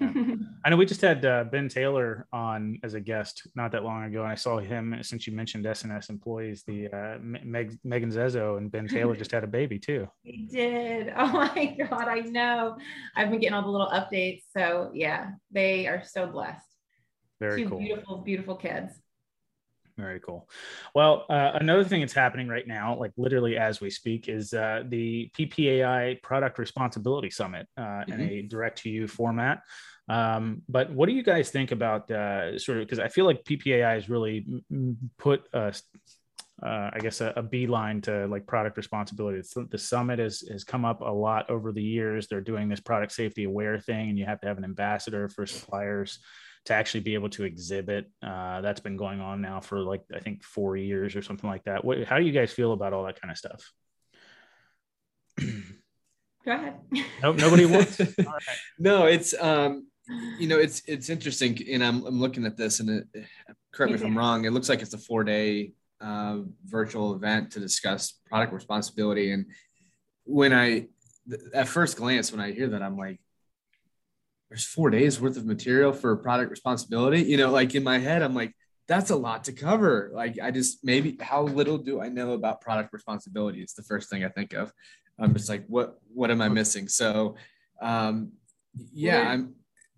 I 0.64 0.70
know 0.70 0.76
we 0.76 0.86
just 0.86 1.00
had 1.00 1.24
uh, 1.24 1.44
Ben 1.44 1.68
Taylor 1.68 2.26
on 2.32 2.78
as 2.82 2.94
a 2.94 3.00
guest 3.00 3.46
not 3.54 3.72
that 3.72 3.84
long 3.84 4.04
ago, 4.04 4.22
and 4.22 4.30
I 4.30 4.34
saw 4.34 4.58
him 4.58 4.96
since 5.02 5.26
you 5.26 5.32
mentioned 5.32 5.66
S&S 5.66 6.08
employees. 6.08 6.62
The 6.66 6.88
uh, 6.88 7.18
Meg, 7.20 7.78
Megan 7.84 8.10
Zezo 8.10 8.58
and 8.58 8.70
Ben 8.70 8.86
Taylor 8.86 9.16
just 9.16 9.32
had 9.32 9.44
a 9.44 9.48
baby 9.48 9.78
too. 9.78 10.08
He 10.22 10.48
did. 10.50 11.12
Oh 11.20 11.32
my 11.32 11.76
god, 11.78 12.08
I 12.08 12.20
know. 12.20 12.76
I've 13.16 13.30
been 13.30 13.40
getting 13.40 13.54
all 13.54 13.62
the 13.62 13.70
little 13.70 13.88
updates. 13.88 14.42
So 14.56 14.90
yeah, 14.94 15.30
they 15.50 15.86
are 15.86 16.02
so 16.04 16.26
blessed. 16.26 16.64
Very 17.40 17.62
Two 17.62 17.70
cool. 17.70 17.78
Beautiful, 17.78 18.18
beautiful 18.18 18.56
kids. 18.56 18.92
Very 19.98 20.20
cool. 20.20 20.48
Well, 20.94 21.26
uh, 21.28 21.50
another 21.54 21.82
thing 21.82 22.00
that's 22.00 22.12
happening 22.12 22.46
right 22.46 22.66
now, 22.66 22.96
like 22.96 23.10
literally 23.16 23.56
as 23.56 23.80
we 23.80 23.90
speak, 23.90 24.28
is 24.28 24.54
uh, 24.54 24.84
the 24.86 25.28
PPAI 25.36 26.22
Product 26.22 26.56
Responsibility 26.58 27.30
Summit 27.30 27.66
uh, 27.76 27.82
mm-hmm. 27.82 28.12
in 28.12 28.20
a 28.20 28.42
direct 28.42 28.78
to 28.82 28.90
you 28.90 29.08
format. 29.08 29.62
Um, 30.08 30.62
but 30.68 30.92
what 30.92 31.08
do 31.08 31.14
you 31.14 31.24
guys 31.24 31.50
think 31.50 31.72
about 31.72 32.08
uh, 32.12 32.58
sort 32.60 32.78
of 32.78 32.86
because 32.86 33.00
I 33.00 33.08
feel 33.08 33.24
like 33.24 33.44
PPAI 33.44 33.94
has 33.94 34.08
really 34.08 34.46
put 35.18 35.42
a, 35.52 35.74
uh, 36.62 36.90
I 36.92 36.98
guess 37.00 37.20
a, 37.20 37.32
a 37.34 37.42
beeline 37.42 38.00
to 38.02 38.26
like 38.28 38.46
product 38.46 38.76
responsibility. 38.76 39.42
The 39.68 39.78
summit 39.78 40.20
has 40.20 40.44
has 40.48 40.62
come 40.62 40.84
up 40.84 41.00
a 41.00 41.10
lot 41.10 41.50
over 41.50 41.72
the 41.72 41.82
years. 41.82 42.28
They're 42.28 42.40
doing 42.40 42.68
this 42.68 42.80
product 42.80 43.12
safety 43.12 43.44
aware 43.44 43.80
thing, 43.80 44.10
and 44.10 44.18
you 44.18 44.26
have 44.26 44.40
to 44.42 44.46
have 44.46 44.58
an 44.58 44.64
ambassador 44.64 45.28
for 45.28 45.44
suppliers 45.44 46.20
to 46.68 46.74
actually 46.74 47.00
be 47.00 47.14
able 47.14 47.30
to 47.30 47.44
exhibit. 47.44 48.10
Uh, 48.22 48.60
that's 48.60 48.80
been 48.80 48.98
going 48.98 49.20
on 49.20 49.40
now 49.40 49.58
for 49.58 49.80
like 49.80 50.02
I 50.14 50.20
think 50.20 50.44
four 50.44 50.76
years 50.76 51.16
or 51.16 51.22
something 51.22 51.48
like 51.48 51.64
that. 51.64 51.82
What, 51.82 52.04
how 52.04 52.18
do 52.18 52.26
you 52.26 52.32
guys 52.32 52.52
feel 52.52 52.72
about 52.72 52.92
all 52.92 53.04
that 53.04 53.18
kind 53.20 53.32
of 53.32 53.38
stuff? 53.38 53.72
Go 56.44 56.52
ahead. 56.52 56.74
Nope, 57.22 57.36
nobody 57.36 57.64
wants. 57.74 57.98
No, 58.78 59.06
it's 59.06 59.34
um, 59.40 59.86
you 60.38 60.46
know, 60.46 60.58
it's 60.58 60.82
it's 60.86 61.08
interesting, 61.08 61.58
and 61.72 61.82
I'm 61.82 62.04
I'm 62.04 62.20
looking 62.20 62.44
at 62.44 62.58
this, 62.58 62.80
and 62.80 62.90
it, 62.90 63.26
correct 63.72 63.92
me 63.92 63.98
if 63.98 64.04
I'm 64.04 64.16
wrong. 64.16 64.44
It 64.44 64.52
looks 64.52 64.68
like 64.68 64.82
it's 64.82 64.92
a 64.92 64.98
four 64.98 65.24
day 65.24 65.72
uh, 66.02 66.40
virtual 66.66 67.14
event 67.14 67.52
to 67.52 67.60
discuss 67.60 68.12
product 68.26 68.52
responsibility, 68.52 69.32
and 69.32 69.46
when 70.24 70.52
I 70.52 70.88
th- 71.30 71.42
at 71.54 71.66
first 71.66 71.96
glance, 71.96 72.30
when 72.30 72.42
I 72.42 72.52
hear 72.52 72.68
that, 72.68 72.82
I'm 72.82 72.98
like, 72.98 73.20
there's 74.50 74.64
four 74.64 74.90
days 74.90 75.20
worth 75.20 75.36
of 75.36 75.44
material 75.46 75.92
for 75.92 76.16
product 76.16 76.50
responsibility. 76.50 77.22
You 77.22 77.36
know, 77.36 77.50
like 77.50 77.74
in 77.74 77.82
my 77.84 77.98
head, 77.98 78.22
I'm 78.22 78.34
like, 78.34 78.54
that's 78.86 79.10
a 79.10 79.16
lot 79.16 79.44
to 79.44 79.52
cover. 79.52 80.10
Like, 80.14 80.38
I 80.42 80.50
just 80.50 80.84
maybe 80.84 81.16
how 81.20 81.42
little 81.42 81.76
do 81.78 82.00
I 82.00 82.08
know 82.08 82.32
about 82.32 82.60
product 82.62 82.92
responsibility? 82.92 83.60
It's 83.60 83.74
the 83.74 83.82
first 83.82 84.08
thing 84.08 84.24
I 84.24 84.28
think 84.28 84.54
of. 84.54 84.72
I'm 85.18 85.34
just 85.34 85.48
like, 85.48 85.64
what 85.66 85.98
what 86.14 86.30
am 86.30 86.40
I 86.40 86.48
missing? 86.48 86.88
So, 86.88 87.36
um, 87.82 88.32
yeah, 88.92 89.28
I'm. 89.30 89.54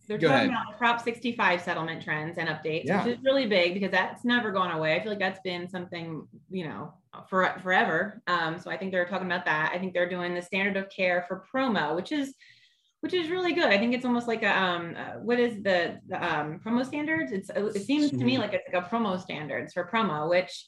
They're 0.09 0.19
Go 0.19 0.27
talking 0.27 0.51
ahead. 0.51 0.63
about 0.67 0.77
Prop 0.77 1.01
65 1.01 1.61
settlement 1.63 2.03
trends 2.03 2.37
and 2.37 2.49
updates, 2.49 2.87
Yeah. 2.87 3.05
which 3.05 3.17
is 3.17 3.23
really 3.25 3.47
big 3.47 3.75
because 3.75 3.93
that's 3.93 4.25
never 4.25 4.51
gone 4.51 4.73
away. 4.73 4.97
I 4.97 5.01
feel 5.01 5.11
like 5.13 5.21
that's 5.21 5.39
been 5.45 5.69
something, 5.69 6.27
you 6.51 6.65
know, 6.65 6.95
for 7.29 7.55
forever. 7.63 8.21
Um, 8.27 8.59
so 8.59 8.73
I 8.73 8.77
think 8.77 8.91
they're 8.91 9.07
talking 9.07 9.27
about 9.29 9.45
that. 9.45 9.71
I 9.73 9.79
think 9.79 9.95
they're 9.95 10.09
doing 10.09 10.35
the 10.35 10.43
standard 10.43 10.77
of 10.77 10.91
care 10.91 11.25
for 11.29 11.45
promo, 11.55 11.95
which 11.95 12.11
is 12.11 12.35
which 13.01 13.15
is 13.15 13.31
really 13.31 13.53
good. 13.55 13.65
I 13.67 13.79
think 13.79 13.95
it's 13.95 14.05
almost 14.05 14.29
like 14.29 14.43
a 14.43 14.63
um, 14.63 14.95
uh, 14.97 15.19
what 15.21 15.39
is 15.41 15.63
the, 15.63 15.99
the 16.07 16.17
um, 16.23 16.61
promo 16.65 16.85
standards? 16.85 17.33
It's 17.33 17.51
it 17.51 17.85
seems 17.85 18.11
to 18.11 18.17
me 18.19 18.37
Mhm. 18.37 18.41
like 18.41 18.53
it's 18.53 18.69
like 18.73 18.85
a 18.85 18.89
promo 18.89 19.21
standards 19.21 19.73
for 19.73 19.89
promo, 19.93 20.29
which 20.29 20.67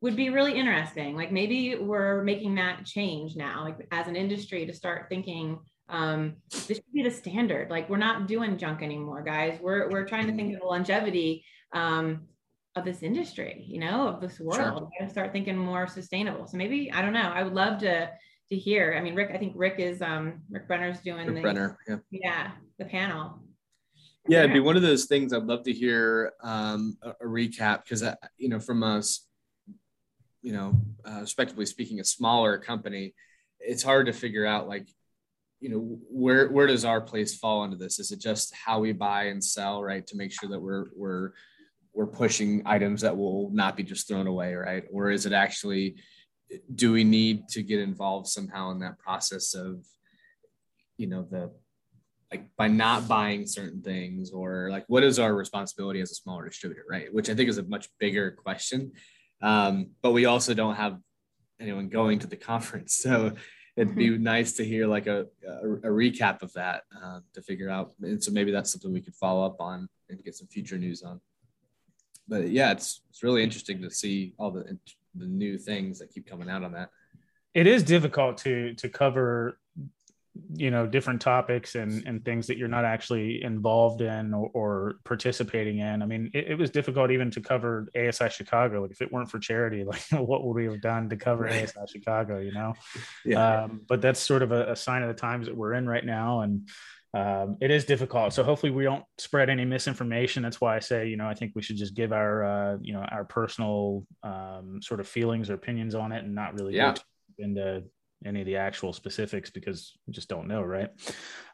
would 0.00 0.16
be 0.16 0.30
really 0.30 0.52
interesting. 0.52 1.16
Like 1.16 1.32
maybe 1.32 1.76
we're 1.76 2.22
making 2.22 2.56
that 2.56 2.84
change 2.84 3.36
now, 3.36 3.64
like 3.64 3.86
as 3.90 4.06
an 4.08 4.16
industry 4.16 4.66
to 4.66 4.72
start 4.72 5.06
thinking 5.08 5.58
um, 5.88 6.34
this 6.50 6.76
should 6.76 6.92
be 6.92 7.02
the 7.02 7.10
standard. 7.10 7.70
Like 7.70 7.88
we're 7.88 7.96
not 7.96 8.26
doing 8.28 8.58
junk 8.58 8.82
anymore, 8.82 9.22
guys. 9.22 9.58
We're 9.60 9.88
we're 9.90 10.06
trying 10.06 10.26
to 10.26 10.34
think 10.34 10.54
of 10.54 10.60
the 10.60 10.66
longevity 10.66 11.44
um, 11.72 12.26
of 12.76 12.84
this 12.84 13.02
industry, 13.02 13.64
you 13.66 13.80
know, 13.80 14.08
of 14.08 14.20
this 14.20 14.38
world. 14.38 14.90
Sure. 14.98 15.08
Start 15.08 15.32
thinking 15.32 15.56
more 15.56 15.86
sustainable. 15.86 16.46
So 16.46 16.56
maybe 16.56 16.92
I 16.92 17.00
don't 17.00 17.14
know. 17.14 17.30
I 17.34 17.42
would 17.42 17.54
love 17.54 17.78
to 17.80 18.10
to 18.50 18.56
hear. 18.56 18.94
I 18.96 19.02
mean, 19.02 19.14
Rick. 19.14 19.30
I 19.32 19.38
think 19.38 19.52
Rick 19.56 19.76
is 19.78 20.00
um, 20.02 20.40
Rick 20.50 20.68
Brenner's 20.68 21.00
doing 21.00 21.26
Rick 21.26 21.36
the 21.36 21.42
Brenner, 21.42 21.78
yeah. 21.88 21.96
yeah 22.10 22.50
the 22.78 22.84
panel. 22.84 23.42
Yeah, 24.28 24.40
it'd 24.40 24.52
be 24.52 24.60
one 24.60 24.76
of 24.76 24.82
those 24.82 25.06
things 25.06 25.32
I'd 25.32 25.44
love 25.44 25.62
to 25.64 25.72
hear 25.72 26.32
um, 26.42 26.98
a, 27.02 27.10
a 27.10 27.24
recap 27.24 27.84
because, 27.84 28.04
you 28.36 28.50
know, 28.50 28.60
from 28.60 28.82
us, 28.82 29.26
you 30.42 30.52
know, 30.52 30.74
uh, 31.06 31.20
respectively 31.20 31.64
speaking, 31.64 31.98
a 32.00 32.04
smaller 32.04 32.58
company, 32.58 33.14
it's 33.58 33.82
hard 33.82 34.06
to 34.06 34.12
figure 34.12 34.44
out 34.44 34.68
like, 34.68 34.86
you 35.60 35.70
know, 35.70 35.98
where 36.10 36.50
where 36.50 36.66
does 36.66 36.84
our 36.84 37.00
place 37.00 37.36
fall 37.36 37.64
into 37.64 37.76
this? 37.76 37.98
Is 37.98 38.12
it 38.12 38.20
just 38.20 38.54
how 38.54 38.80
we 38.80 38.92
buy 38.92 39.24
and 39.24 39.42
sell, 39.42 39.82
right, 39.82 40.06
to 40.06 40.16
make 40.16 40.30
sure 40.30 40.50
that 40.50 40.60
we're 40.60 40.86
we're 40.94 41.32
we're 41.94 42.06
pushing 42.06 42.62
items 42.64 43.00
that 43.00 43.16
will 43.16 43.50
not 43.50 43.76
be 43.76 43.82
just 43.82 44.06
thrown 44.06 44.26
away, 44.28 44.54
right? 44.54 44.84
Or 44.92 45.10
is 45.10 45.26
it 45.26 45.32
actually, 45.32 45.96
do 46.74 46.92
we 46.92 47.04
need 47.04 47.48
to 47.48 47.62
get 47.62 47.80
involved 47.80 48.28
somehow 48.28 48.70
in 48.70 48.80
that 48.80 48.98
process 48.98 49.54
of, 49.54 49.84
you 50.96 51.06
know, 51.06 51.22
the 51.22 51.50
like 52.30 52.44
by 52.56 52.68
not 52.68 53.08
buying 53.08 53.46
certain 53.46 53.80
things 53.80 54.32
or 54.32 54.68
like 54.70 54.84
what 54.88 55.02
is 55.02 55.18
our 55.18 55.34
responsibility 55.34 56.00
as 56.00 56.10
a 56.10 56.14
smaller 56.14 56.46
distributor 56.46 56.84
right? 56.88 57.12
Which 57.12 57.30
i 57.30 57.34
think 57.34 57.48
is 57.48 57.58
a 57.58 57.62
much 57.62 57.88
bigger 57.98 58.32
question. 58.32 58.92
Um, 59.40 59.90
but 60.02 60.12
we 60.12 60.26
also 60.26 60.52
don't 60.52 60.74
have 60.74 60.98
anyone 61.60 61.88
going 61.88 62.18
to 62.20 62.26
the 62.26 62.36
conference. 62.50 62.96
So 62.96 63.32
it'd 63.76 63.94
be 63.94 64.10
nice 64.18 64.54
to 64.54 64.64
hear 64.64 64.86
like 64.86 65.06
a, 65.06 65.26
a, 65.46 65.72
a 65.74 65.90
recap 65.90 66.42
of 66.42 66.52
that 66.54 66.82
uh, 67.02 67.20
to 67.34 67.42
figure 67.42 67.70
out. 67.70 67.92
And 68.02 68.22
so 68.22 68.32
maybe 68.32 68.50
that's 68.50 68.72
something 68.72 68.92
we 68.92 69.00
could 69.00 69.14
follow 69.14 69.46
up 69.46 69.60
on 69.60 69.88
and 70.08 70.22
get 70.24 70.34
some 70.34 70.48
future 70.48 70.78
news 70.78 71.02
on 71.02 71.20
but 72.28 72.48
yeah 72.48 72.72
it's 72.72 73.02
it's 73.10 73.22
really 73.22 73.42
interesting 73.42 73.82
to 73.82 73.90
see 73.90 74.34
all 74.38 74.50
the 74.50 74.78
the 75.14 75.26
new 75.26 75.58
things 75.58 75.98
that 75.98 76.12
keep 76.12 76.28
coming 76.28 76.48
out 76.48 76.62
on 76.62 76.72
that. 76.72 76.90
It 77.54 77.66
is 77.66 77.82
difficult 77.82 78.38
to 78.38 78.74
to 78.74 78.88
cover 78.88 79.58
you 80.54 80.70
know 80.70 80.86
different 80.86 81.20
topics 81.20 81.74
and 81.74 82.06
and 82.06 82.24
things 82.24 82.46
that 82.46 82.56
you're 82.56 82.68
not 82.68 82.84
actually 82.84 83.42
involved 83.42 84.00
in 84.02 84.32
or, 84.32 84.50
or 84.54 84.94
participating 85.04 85.78
in. 85.78 86.02
I 86.02 86.06
mean 86.06 86.30
it, 86.32 86.52
it, 86.52 86.54
was 86.54 86.70
difficult 86.70 87.10
even 87.10 87.30
to 87.32 87.40
cover 87.40 87.88
asi 87.96 88.28
chicago. 88.28 88.82
Like 88.82 88.92
if 88.92 89.00
it 89.00 89.12
weren't 89.12 89.30
for 89.30 89.38
charity 89.40 89.84
like 89.92 90.02
what 90.12 90.44
would 90.44 90.54
we 90.54 90.66
have 90.66 90.80
done 90.80 91.08
to 91.08 91.16
cover 91.16 91.44
right. 91.44 91.64
asi 91.64 91.80
chicago 91.92 92.38
you 92.38 92.52
know? 92.52 92.74
Yeah. 93.24 93.64
um, 93.64 93.80
but 93.88 94.00
that's 94.00 94.20
sort 94.20 94.42
of 94.42 94.52
a, 94.52 94.72
a 94.72 94.76
sign 94.76 95.02
of 95.02 95.08
the 95.08 95.20
times 95.20 95.46
that 95.46 95.56
we're 95.56 95.74
in 95.74 95.88
right 95.88 96.04
now. 96.04 96.42
And 96.42 96.68
um, 97.18 97.56
it 97.60 97.70
is 97.70 97.84
difficult 97.84 98.32
so 98.32 98.44
hopefully 98.44 98.70
we 98.70 98.84
don't 98.84 99.04
spread 99.18 99.48
any 99.50 99.64
misinformation 99.64 100.42
that's 100.42 100.60
why 100.60 100.76
i 100.76 100.78
say 100.78 101.08
you 101.08 101.16
know 101.16 101.26
i 101.26 101.34
think 101.34 101.52
we 101.54 101.62
should 101.62 101.76
just 101.76 101.94
give 101.94 102.12
our 102.12 102.44
uh, 102.44 102.76
you 102.80 102.92
know 102.92 103.00
our 103.10 103.24
personal 103.24 104.04
um, 104.22 104.78
sort 104.82 105.00
of 105.00 105.08
feelings 105.08 105.50
or 105.50 105.54
opinions 105.54 105.94
on 105.94 106.12
it 106.12 106.24
and 106.24 106.34
not 106.34 106.54
really 106.58 106.74
yeah. 106.74 106.94
go 106.94 107.00
into 107.38 107.82
any 108.24 108.40
of 108.40 108.46
the 108.46 108.56
actual 108.56 108.92
specifics 108.92 109.50
because 109.50 109.96
we 110.06 110.12
just 110.12 110.28
don't 110.28 110.48
know, 110.48 110.62
right? 110.62 110.90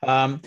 Um, 0.03 0.41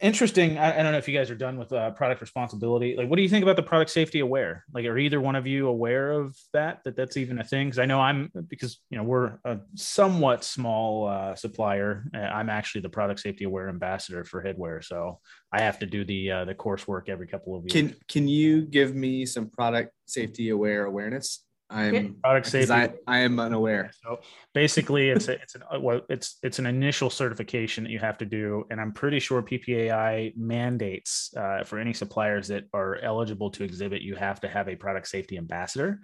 interesting. 0.00 0.58
I, 0.58 0.78
I, 0.78 0.82
don't 0.82 0.92
know 0.92 0.98
if 0.98 1.08
you 1.08 1.16
guys 1.16 1.30
are 1.30 1.36
done 1.36 1.58
with 1.58 1.72
uh, 1.72 1.90
product 1.92 2.20
responsibility. 2.20 2.96
Like, 2.96 3.08
what 3.08 3.16
do 3.16 3.22
you 3.22 3.28
think 3.28 3.42
about 3.42 3.56
the 3.56 3.62
product 3.62 3.90
safety 3.90 4.20
aware? 4.20 4.64
Like, 4.72 4.84
are 4.84 4.98
either 4.98 5.20
one 5.20 5.36
of 5.36 5.46
you 5.46 5.68
aware 5.68 6.12
of 6.12 6.36
that? 6.52 6.82
That 6.84 6.96
that's 6.96 7.16
even 7.16 7.38
a 7.38 7.44
thing? 7.44 7.68
Because 7.68 7.78
I 7.78 7.86
know 7.86 8.00
I'm 8.00 8.30
because 8.48 8.80
you 8.90 8.98
know 8.98 9.04
we're 9.04 9.38
a 9.44 9.58
somewhat 9.74 10.44
small 10.44 11.08
uh, 11.08 11.34
supplier. 11.34 12.04
I'm 12.14 12.50
actually 12.50 12.82
the 12.82 12.88
product 12.88 13.20
safety 13.20 13.44
aware 13.44 13.68
ambassador 13.68 14.24
for 14.24 14.42
Headwear, 14.42 14.84
so 14.84 15.20
I 15.52 15.62
have 15.62 15.78
to 15.80 15.86
do 15.86 16.04
the 16.04 16.30
uh, 16.30 16.44
the 16.44 16.54
coursework 16.54 17.08
every 17.08 17.26
couple 17.26 17.56
of 17.56 17.64
years. 17.64 17.72
Can 17.72 17.96
Can 18.08 18.28
you 18.28 18.62
give 18.62 18.94
me 18.94 19.26
some 19.26 19.48
product 19.50 19.92
safety 20.06 20.50
aware 20.50 20.84
awareness? 20.84 21.44
I'm 21.70 22.16
product 22.22 22.46
safety. 22.46 22.72
I, 22.72 22.92
I 23.06 23.18
am 23.18 23.38
unaware. 23.38 23.90
So 24.02 24.20
basically, 24.54 25.10
it's 25.10 25.28
a, 25.28 25.32
it's 25.32 25.54
an 25.54 25.62
well, 25.80 26.00
it's 26.08 26.38
it's 26.42 26.58
an 26.58 26.66
initial 26.66 27.10
certification 27.10 27.84
that 27.84 27.90
you 27.90 27.98
have 27.98 28.16
to 28.18 28.24
do, 28.24 28.64
and 28.70 28.80
I'm 28.80 28.92
pretty 28.92 29.20
sure 29.20 29.42
PPAI 29.42 30.34
mandates 30.36 31.32
uh, 31.36 31.64
for 31.64 31.78
any 31.78 31.92
suppliers 31.92 32.48
that 32.48 32.64
are 32.72 32.96
eligible 32.96 33.50
to 33.50 33.64
exhibit, 33.64 34.00
you 34.00 34.14
have 34.16 34.40
to 34.40 34.48
have 34.48 34.68
a 34.68 34.76
product 34.76 35.08
safety 35.08 35.36
ambassador, 35.36 36.00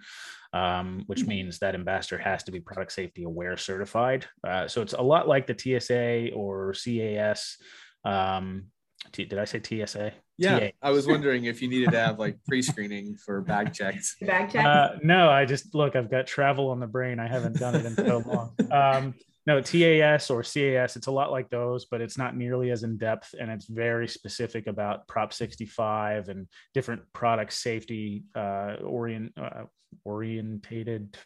um, 0.53 1.03
which 1.07 1.25
means 1.25 1.57
that 1.59 1.73
ambassador 1.73 2.19
has 2.19 2.43
to 2.43 2.51
be 2.51 2.59
product 2.59 2.91
safety 2.91 3.23
aware 3.23 3.57
certified. 3.57 4.27
Uh, 4.47 4.67
so 4.67 4.83
it's 4.83 4.93
a 4.93 5.01
lot 5.01 5.27
like 5.27 5.47
the 5.47 5.57
TSA 5.57 6.31
or 6.35 6.73
CAS. 6.73 7.57
Um, 8.03 8.65
T- 9.11 9.25
did 9.25 9.39
I 9.39 9.45
say 9.45 9.61
TSA? 9.61 10.13
Yeah, 10.37 10.59
TA. 10.59 10.67
I 10.81 10.91
was 10.91 11.07
wondering 11.07 11.45
if 11.45 11.61
you 11.61 11.69
needed 11.69 11.91
to 11.91 11.99
have 11.99 12.19
like 12.19 12.37
pre-screening 12.47 13.15
for 13.15 13.41
bag 13.41 13.73
checks. 13.73 14.17
Bag 14.21 14.51
checks. 14.51 14.65
Uh, 14.65 14.97
no, 15.01 15.29
I 15.29 15.45
just 15.45 15.73
look. 15.73 15.95
I've 15.95 16.11
got 16.11 16.27
travel 16.27 16.69
on 16.69 16.79
the 16.79 16.87
brain. 16.87 17.19
I 17.19 17.27
haven't 17.27 17.57
done 17.57 17.75
it 17.75 17.85
in 17.85 17.95
so 17.95 18.23
long. 18.25 18.71
Um, 18.71 19.13
no, 19.47 19.61
TAS 19.61 20.29
or 20.29 20.41
CAS. 20.41 20.95
It's 20.95 21.07
a 21.07 21.11
lot 21.11 21.31
like 21.31 21.49
those, 21.49 21.85
but 21.85 22.01
it's 22.01 22.17
not 22.17 22.35
nearly 22.35 22.71
as 22.71 22.83
in 22.83 22.97
depth, 22.97 23.35
and 23.39 23.51
it's 23.51 23.67
very 23.67 24.07
specific 24.07 24.67
about 24.67 25.07
Prop 25.07 25.31
65 25.31 26.29
and 26.29 26.47
different 26.73 27.01
product 27.13 27.53
safety 27.53 28.23
uh, 28.33 28.75
orient 28.83 29.33
uh, 29.37 29.65
orientated 30.03 31.17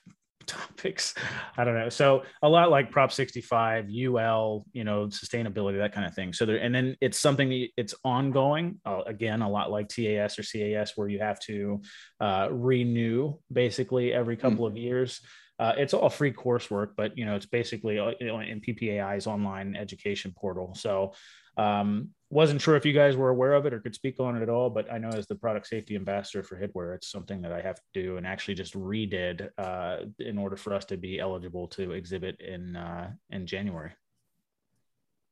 topics. 0.49 1.13
I 1.57 1.63
don't 1.63 1.75
know. 1.75 1.89
So 1.89 2.23
a 2.41 2.49
lot 2.49 2.71
like 2.71 2.91
Prop 2.91 3.11
65, 3.11 3.85
UL, 3.85 4.65
you 4.73 4.83
know, 4.83 5.07
sustainability, 5.07 5.77
that 5.77 5.93
kind 5.93 6.05
of 6.05 6.13
thing. 6.13 6.33
So 6.33 6.45
there, 6.45 6.57
and 6.57 6.73
then 6.73 6.97
it's 6.99 7.19
something 7.19 7.49
that 7.49 7.67
it's 7.77 7.95
ongoing. 8.03 8.79
Uh, 8.85 9.01
again, 9.05 9.41
a 9.41 9.49
lot 9.49 9.71
like 9.71 9.87
TAS 9.87 10.39
or 10.39 10.43
CAS, 10.43 10.93
where 10.95 11.07
you 11.07 11.19
have 11.19 11.39
to 11.41 11.81
uh, 12.19 12.47
renew 12.51 13.35
basically 13.51 14.11
every 14.13 14.35
couple 14.35 14.65
mm. 14.65 14.71
of 14.71 14.77
years. 14.77 15.21
Uh, 15.59 15.73
it's 15.77 15.93
all 15.93 16.09
free 16.09 16.31
coursework, 16.31 16.91
but 16.95 17.17
you 17.17 17.25
know, 17.25 17.35
it's 17.35 17.45
basically 17.45 17.97
in 17.97 18.61
PPAI's 18.61 19.27
online 19.27 19.75
education 19.75 20.33
portal. 20.35 20.73
So 20.73 21.13
um, 21.57 22.11
wasn't 22.31 22.61
sure 22.61 22.75
if 22.75 22.85
you 22.85 22.93
guys 22.93 23.17
were 23.17 23.29
aware 23.29 23.53
of 23.53 23.65
it 23.65 23.73
or 23.73 23.79
could 23.79 23.95
speak 23.95 24.19
on 24.19 24.35
it 24.35 24.43
at 24.43 24.49
all, 24.49 24.69
but 24.69 24.91
I 24.91 24.99
know 24.99 25.09
as 25.09 25.25
the 25.25 25.35
product 25.35 25.67
safety 25.67 25.95
ambassador 25.95 26.43
for 26.43 26.55
Headwear, 26.57 26.95
it's 26.95 27.11
something 27.11 27.41
that 27.41 27.51
I 27.51 27.61
have 27.61 27.77
to 27.77 27.81
do 27.93 28.17
and 28.17 28.27
actually 28.27 28.53
just 28.53 28.75
redid 28.75 29.49
uh, 29.57 30.05
in 30.19 30.37
order 30.37 30.55
for 30.55 30.73
us 30.73 30.85
to 30.85 30.97
be 30.97 31.19
eligible 31.19 31.67
to 31.69 31.91
exhibit 31.93 32.39
in 32.39 32.75
uh, 32.75 33.11
in 33.31 33.47
January. 33.47 33.91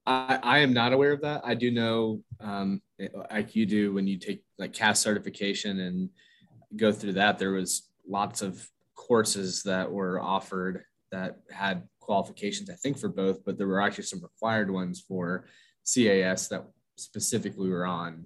I, 0.08 0.40
I 0.42 0.58
am 0.60 0.74
not 0.74 0.94
aware 0.94 1.12
of 1.12 1.22
that. 1.22 1.42
I 1.44 1.54
do 1.54 1.70
know, 1.70 2.22
um, 2.40 2.82
like 3.30 3.56
you 3.56 3.66
do, 3.66 3.94
when 3.94 4.08
you 4.08 4.18
take 4.18 4.44
like 4.58 4.74
CAS 4.74 5.00
certification 5.00 5.80
and 5.82 6.10
go 6.76 6.92
through 6.92 7.14
that, 7.14 7.38
there 7.38 7.52
was 7.52 7.90
lots 8.08 8.42
of 8.42 8.68
courses 8.96 9.64
that 9.64 9.92
were 9.92 10.20
offered 10.20 10.84
that 11.12 11.40
had 11.52 11.84
qualifications, 12.00 12.70
I 12.70 12.76
think, 12.76 12.98
for 12.98 13.10
both, 13.10 13.44
but 13.46 13.58
there 13.58 13.68
were 13.68 13.82
actually 13.82 14.06
some 14.06 14.24
required 14.24 14.72
ones 14.72 15.04
for 15.06 15.46
CAS 15.86 16.48
that 16.48 16.66
specifically 16.98 17.68
we 17.68 17.74
were 17.74 17.86
on 17.86 18.26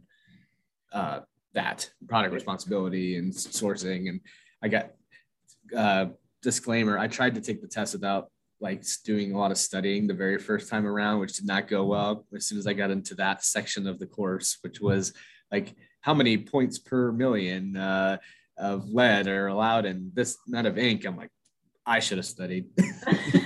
uh, 0.93 1.19
that 1.53 1.89
product 2.07 2.33
responsibility 2.33 3.17
and 3.17 3.31
sourcing. 3.31 4.09
And 4.09 4.21
I 4.63 4.67
got 4.67 4.91
uh, 5.75 6.07
disclaimer: 6.41 6.97
I 6.97 7.07
tried 7.07 7.35
to 7.35 7.41
take 7.41 7.61
the 7.61 7.67
test 7.67 7.93
without 7.93 8.31
like 8.59 8.83
doing 9.03 9.33
a 9.33 9.37
lot 9.37 9.51
of 9.51 9.57
studying 9.57 10.05
the 10.07 10.13
very 10.13 10.37
first 10.37 10.69
time 10.69 10.85
around, 10.85 11.19
which 11.19 11.33
did 11.33 11.45
not 11.45 11.67
go 11.67 11.83
well. 11.85 12.25
As 12.35 12.45
soon 12.45 12.59
as 12.59 12.67
I 12.67 12.73
got 12.73 12.91
into 12.91 13.15
that 13.15 13.43
section 13.43 13.87
of 13.87 13.99
the 13.99 14.05
course, 14.05 14.57
which 14.61 14.79
was 14.79 15.13
like 15.51 15.75
how 16.01 16.13
many 16.13 16.37
points 16.37 16.77
per 16.77 17.11
million 17.11 17.75
uh, 17.75 18.17
of 18.57 18.89
lead 18.89 19.27
are 19.27 19.47
allowed 19.47 19.85
in 19.85 20.11
this 20.13 20.37
amount 20.47 20.67
of 20.67 20.77
ink, 20.77 21.05
I'm 21.05 21.17
like, 21.17 21.31
I 21.85 21.99
should 21.99 22.17
have 22.19 22.25
studied. 22.25 22.67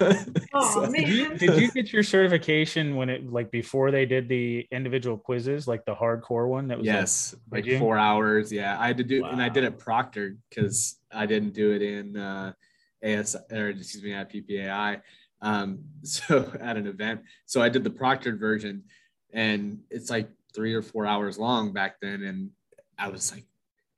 oh, 0.54 0.74
so, 0.74 0.80
man. 0.90 0.92
Did 0.92 1.08
you, 1.08 1.34
did 1.36 1.60
you 1.60 1.70
get 1.70 1.92
your 1.92 2.02
certification 2.02 2.96
when 2.96 3.10
it 3.10 3.30
like 3.30 3.50
before 3.50 3.90
they 3.90 4.06
did 4.06 4.28
the 4.28 4.66
individual 4.70 5.18
quizzes, 5.18 5.68
like 5.68 5.84
the 5.84 5.94
hardcore 5.94 6.48
one? 6.48 6.68
That 6.68 6.78
was 6.78 6.86
yes, 6.86 7.34
like, 7.50 7.66
like 7.66 7.78
four 7.78 7.98
hours. 7.98 8.50
Yeah, 8.50 8.78
I 8.78 8.86
had 8.86 8.96
to 8.98 9.04
do, 9.04 9.22
wow. 9.22 9.30
and 9.30 9.42
I 9.42 9.48
did 9.48 9.64
it 9.64 9.78
proctored 9.78 10.38
because 10.48 10.96
I 11.12 11.26
didn't 11.26 11.52
do 11.52 11.72
it 11.72 11.82
in 11.82 12.16
uh, 12.16 12.52
AS 13.02 13.36
or 13.50 13.68
excuse 13.68 14.02
me 14.02 14.14
at 14.14 14.32
PPAI. 14.32 15.02
Um, 15.42 15.80
so 16.02 16.50
at 16.60 16.76
an 16.76 16.86
event, 16.86 17.22
so 17.46 17.60
I 17.60 17.68
did 17.68 17.84
the 17.84 17.90
proctored 17.90 18.38
version, 18.38 18.84
and 19.32 19.80
it's 19.90 20.08
like 20.08 20.30
three 20.54 20.74
or 20.74 20.82
four 20.82 21.06
hours 21.06 21.38
long 21.38 21.72
back 21.72 21.96
then, 22.00 22.22
and 22.22 22.50
I 22.98 23.08
was 23.08 23.32
like, 23.32 23.44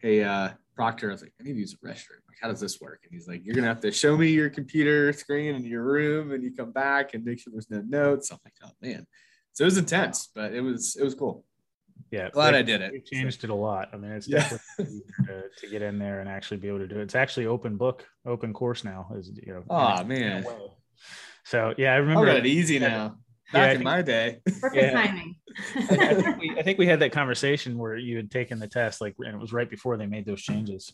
"Hey, 0.02 0.22
uh, 0.22 0.50
Proctor," 0.74 1.08
I 1.08 1.12
was 1.12 1.22
like, 1.22 1.32
"I 1.40 1.44
need 1.44 1.54
to 1.54 1.60
use 1.60 1.72
a 1.72 1.86
restroom. 1.86 2.20
Like, 2.28 2.38
how 2.40 2.48
does 2.48 2.60
this 2.60 2.80
work?" 2.80 3.00
And 3.04 3.12
he's 3.12 3.26
like, 3.26 3.44
"You're 3.44 3.54
gonna 3.54 3.68
have 3.68 3.80
to 3.80 3.92
show 3.92 4.16
me 4.16 4.30
your 4.30 4.50
computer 4.50 5.12
screen 5.12 5.54
in 5.54 5.64
your 5.64 5.84
room, 5.84 6.32
and 6.32 6.42
you 6.42 6.52
come 6.54 6.72
back 6.72 7.14
and 7.14 7.24
make 7.24 7.38
sure 7.38 7.52
there's 7.52 7.70
no 7.70 7.80
notes." 7.82 8.30
I'm 8.30 8.38
like, 8.44 8.54
"Oh 8.64 8.72
man," 8.82 9.06
so 9.52 9.64
it 9.64 9.66
was 9.66 9.78
intense, 9.78 10.28
but 10.34 10.52
it 10.52 10.60
was 10.60 10.96
it 10.96 11.04
was 11.04 11.14
cool. 11.14 11.44
Yeah, 12.10 12.28
glad 12.28 12.54
I 12.54 12.60
did 12.60 12.82
it. 12.82 12.92
We 12.92 13.00
changed 13.00 13.40
so. 13.40 13.46
it 13.46 13.50
a 13.50 13.54
lot. 13.54 13.88
I 13.94 13.96
mean, 13.96 14.12
it's 14.12 14.28
yeah. 14.28 14.40
definitely 14.40 15.00
to, 15.26 15.44
to, 15.56 15.66
get 15.70 15.80
in 15.80 15.98
there 15.98 16.20
and 16.20 16.28
actually 16.28 16.58
be 16.58 16.68
able 16.68 16.80
to 16.80 16.86
do 16.86 16.98
it. 16.98 17.02
It's 17.04 17.14
actually 17.14 17.46
open 17.46 17.78
book, 17.78 18.06
open 18.26 18.52
course 18.52 18.84
now. 18.84 19.08
Is 19.16 19.30
you 19.34 19.54
know. 19.54 19.64
Oh 19.70 20.04
man. 20.04 20.44
So 21.44 21.74
yeah, 21.78 21.94
I 21.94 21.96
remember. 21.96 22.28
I 22.28 22.34
got 22.34 22.36
it 22.36 22.46
easy 22.46 22.78
now. 22.78 23.16
Back 23.52 23.60
yeah, 23.60 23.70
in 23.70 23.76
think, 23.78 23.84
my 23.84 24.02
day. 24.02 24.40
Perfect 24.46 24.74
yeah. 24.74 24.92
timing. 24.92 25.36
I, 25.76 26.08
I, 26.08 26.14
think 26.14 26.38
we, 26.38 26.58
I 26.58 26.62
think 26.62 26.78
we 26.78 26.86
had 26.86 27.00
that 27.00 27.12
conversation 27.20 27.76
where 27.76 27.96
you 27.96 28.16
had 28.16 28.30
taken 28.30 28.58
the 28.58 28.66
test, 28.66 29.00
like, 29.00 29.14
and 29.18 29.34
it 29.34 29.38
was 29.38 29.52
right 29.52 29.68
before 29.68 29.96
they 29.96 30.06
made 30.06 30.24
those 30.24 30.40
changes. 30.40 30.92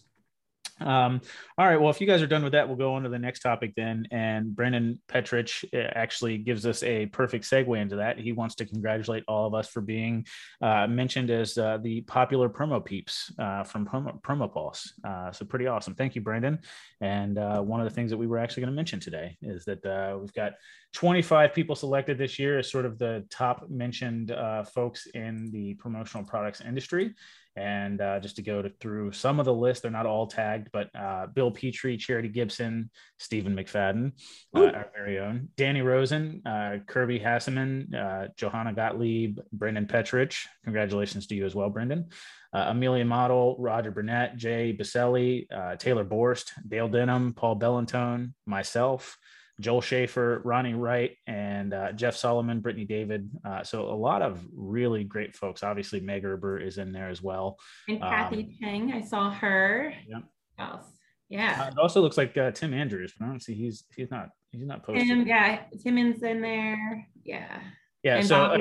Um, 0.80 1.20
all 1.56 1.66
right. 1.66 1.80
Well, 1.80 1.90
if 1.90 2.00
you 2.00 2.06
guys 2.06 2.22
are 2.22 2.26
done 2.26 2.42
with 2.42 2.52
that, 2.52 2.68
we'll 2.68 2.76
go 2.76 2.94
on 2.94 3.02
to 3.02 3.08
the 3.08 3.18
next 3.18 3.40
topic 3.40 3.72
then. 3.76 4.06
And 4.10 4.54
Brendan 4.54 5.00
Petrich 5.08 5.64
uh, 5.74 5.90
actually 5.94 6.38
gives 6.38 6.66
us 6.66 6.82
a 6.82 7.06
perfect 7.06 7.44
segue 7.44 7.80
into 7.80 7.96
that. 7.96 8.18
He 8.18 8.32
wants 8.32 8.54
to 8.56 8.66
congratulate 8.66 9.24
all 9.26 9.46
of 9.46 9.54
us 9.54 9.68
for 9.68 9.80
being 9.80 10.26
uh, 10.62 10.86
mentioned 10.86 11.30
as 11.30 11.58
uh, 11.58 11.78
the 11.82 12.02
popular 12.02 12.48
promo 12.48 12.84
peeps 12.84 13.32
uh, 13.38 13.64
from 13.64 13.86
Promo, 13.86 14.20
promo 14.22 14.52
Pulse. 14.52 14.92
Uh, 15.04 15.32
so 15.32 15.44
pretty 15.44 15.66
awesome. 15.66 15.94
Thank 15.94 16.14
you, 16.14 16.20
Brendan. 16.20 16.60
And 17.00 17.38
uh, 17.38 17.60
one 17.60 17.80
of 17.80 17.88
the 17.88 17.94
things 17.94 18.10
that 18.10 18.18
we 18.18 18.26
were 18.26 18.38
actually 18.38 18.62
going 18.62 18.72
to 18.72 18.76
mention 18.76 19.00
today 19.00 19.36
is 19.42 19.64
that 19.64 20.18
we've 20.20 20.32
got 20.32 20.52
25 20.94 21.52
people 21.52 21.76
selected 21.76 22.18
this 22.18 22.38
year 22.38 22.58
as 22.58 22.70
sort 22.70 22.86
of 22.86 22.98
the 22.98 23.24
top 23.30 23.68
mentioned 23.68 24.32
folks 24.72 25.06
in 25.14 25.50
the 25.50 25.74
promotional 25.74 26.24
products 26.24 26.60
industry. 26.60 27.14
And 27.58 28.00
uh, 28.00 28.20
just 28.20 28.36
to 28.36 28.42
go 28.42 28.62
to, 28.62 28.70
through 28.80 29.12
some 29.12 29.40
of 29.40 29.44
the 29.44 29.54
list, 29.54 29.82
they're 29.82 29.90
not 29.90 30.06
all 30.06 30.26
tagged, 30.26 30.67
but 30.72 30.88
uh, 30.94 31.26
Bill 31.26 31.50
Petrie, 31.50 31.96
Charity 31.96 32.28
Gibson, 32.28 32.90
Stephen 33.18 33.54
McFadden, 33.54 34.12
uh, 34.54 34.66
our 34.66 34.90
very 34.94 35.18
own, 35.18 35.48
Danny 35.56 35.82
Rosen, 35.82 36.42
uh, 36.46 36.78
Kirby 36.86 37.18
Hasseman, 37.18 37.94
uh, 37.94 38.28
Johanna 38.36 38.72
Gottlieb, 38.72 39.38
Brendan 39.52 39.86
Petrich. 39.86 40.36
Congratulations 40.64 41.26
to 41.28 41.34
you 41.34 41.46
as 41.46 41.54
well, 41.54 41.70
Brendan. 41.70 42.08
Uh, 42.52 42.66
Amelia 42.68 43.04
Model, 43.04 43.56
Roger 43.58 43.90
Burnett, 43.90 44.36
Jay 44.36 44.76
Baselli, 44.78 45.46
Taylor 45.78 46.04
Borst, 46.04 46.52
Dale 46.66 46.88
Denham, 46.88 47.34
Paul 47.34 47.58
Bellantone, 47.58 48.32
myself. 48.46 49.18
Joel 49.60 49.80
Schaefer, 49.80 50.40
Ronnie 50.44 50.74
Wright, 50.74 51.16
and 51.26 51.74
uh, 51.74 51.92
Jeff 51.92 52.14
Solomon, 52.16 52.60
Brittany 52.60 52.84
David. 52.84 53.28
Uh, 53.44 53.64
so 53.64 53.90
a 53.90 53.94
lot 53.94 54.22
of 54.22 54.46
really 54.54 55.02
great 55.02 55.34
folks. 55.34 55.62
Obviously, 55.62 56.00
Meg 56.00 56.22
Erber 56.22 56.64
is 56.64 56.78
in 56.78 56.92
there 56.92 57.08
as 57.08 57.22
well. 57.22 57.58
And 57.88 58.00
Kathy 58.00 58.44
um, 58.44 58.54
Cheng, 58.60 58.92
I 58.92 59.00
saw 59.00 59.32
her. 59.32 59.92
Yeah. 60.08 60.20
Else. 60.58 60.86
Yeah. 61.28 61.62
Uh, 61.62 61.68
it 61.68 61.78
also 61.78 62.00
looks 62.00 62.16
like 62.16 62.36
uh, 62.36 62.50
Tim 62.50 62.72
Andrews, 62.72 63.14
but 63.18 63.26
I 63.26 63.28
don't 63.28 63.40
see 63.42 63.54
he's 63.54 63.84
he's 63.94 64.10
not 64.10 64.30
he's 64.50 64.66
not 64.66 64.82
posted. 64.82 65.06
Tim, 65.06 65.26
yeah, 65.26 65.60
Timmons 65.82 66.22
in 66.22 66.40
there. 66.40 67.06
Yeah. 67.24 67.60
Yeah. 68.02 68.16
And 68.16 68.26
so 68.26 68.44
uh, 68.44 68.58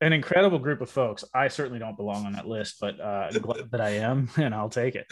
an 0.00 0.12
incredible 0.12 0.58
group 0.58 0.80
of 0.80 0.90
folks. 0.90 1.24
I 1.34 1.48
certainly 1.48 1.78
don't 1.78 1.96
belong 1.96 2.26
on 2.26 2.32
that 2.32 2.46
list, 2.46 2.76
but 2.80 3.00
uh, 3.00 3.30
glad 3.30 3.70
that 3.70 3.80
I 3.80 3.90
am, 3.90 4.28
and 4.36 4.54
I'll 4.54 4.70
take 4.70 4.94
it. 4.94 5.06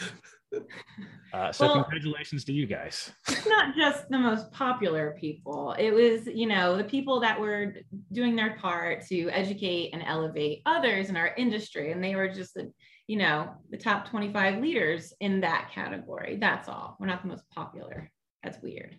Uh, 1.31 1.51
so 1.51 1.65
well, 1.65 1.83
congratulations 1.83 2.43
to 2.43 2.51
you 2.51 2.65
guys. 2.65 3.11
It's 3.27 3.45
not 3.45 3.75
just 3.75 4.09
the 4.09 4.17
most 4.17 4.51
popular 4.51 5.15
people. 5.19 5.75
It 5.77 5.91
was, 5.91 6.25
you 6.25 6.47
know, 6.47 6.75
the 6.75 6.83
people 6.83 7.19
that 7.19 7.39
were 7.39 7.75
doing 8.11 8.35
their 8.35 8.55
part 8.57 9.05
to 9.07 9.29
educate 9.29 9.91
and 9.93 10.01
elevate 10.03 10.61
others 10.65 11.09
in 11.09 11.17
our 11.17 11.33
industry. 11.37 11.91
And 11.91 12.03
they 12.03 12.15
were 12.15 12.29
just, 12.29 12.55
the, 12.55 12.71
you 13.07 13.17
know, 13.17 13.51
the 13.69 13.77
top 13.77 14.09
25 14.09 14.59
leaders 14.61 15.13
in 15.19 15.41
that 15.41 15.69
category. 15.73 16.37
That's 16.41 16.67
all. 16.67 16.97
We're 16.99 17.07
not 17.07 17.21
the 17.21 17.27
most 17.29 17.47
popular. 17.51 18.11
That's 18.43 18.61
weird. 18.61 18.97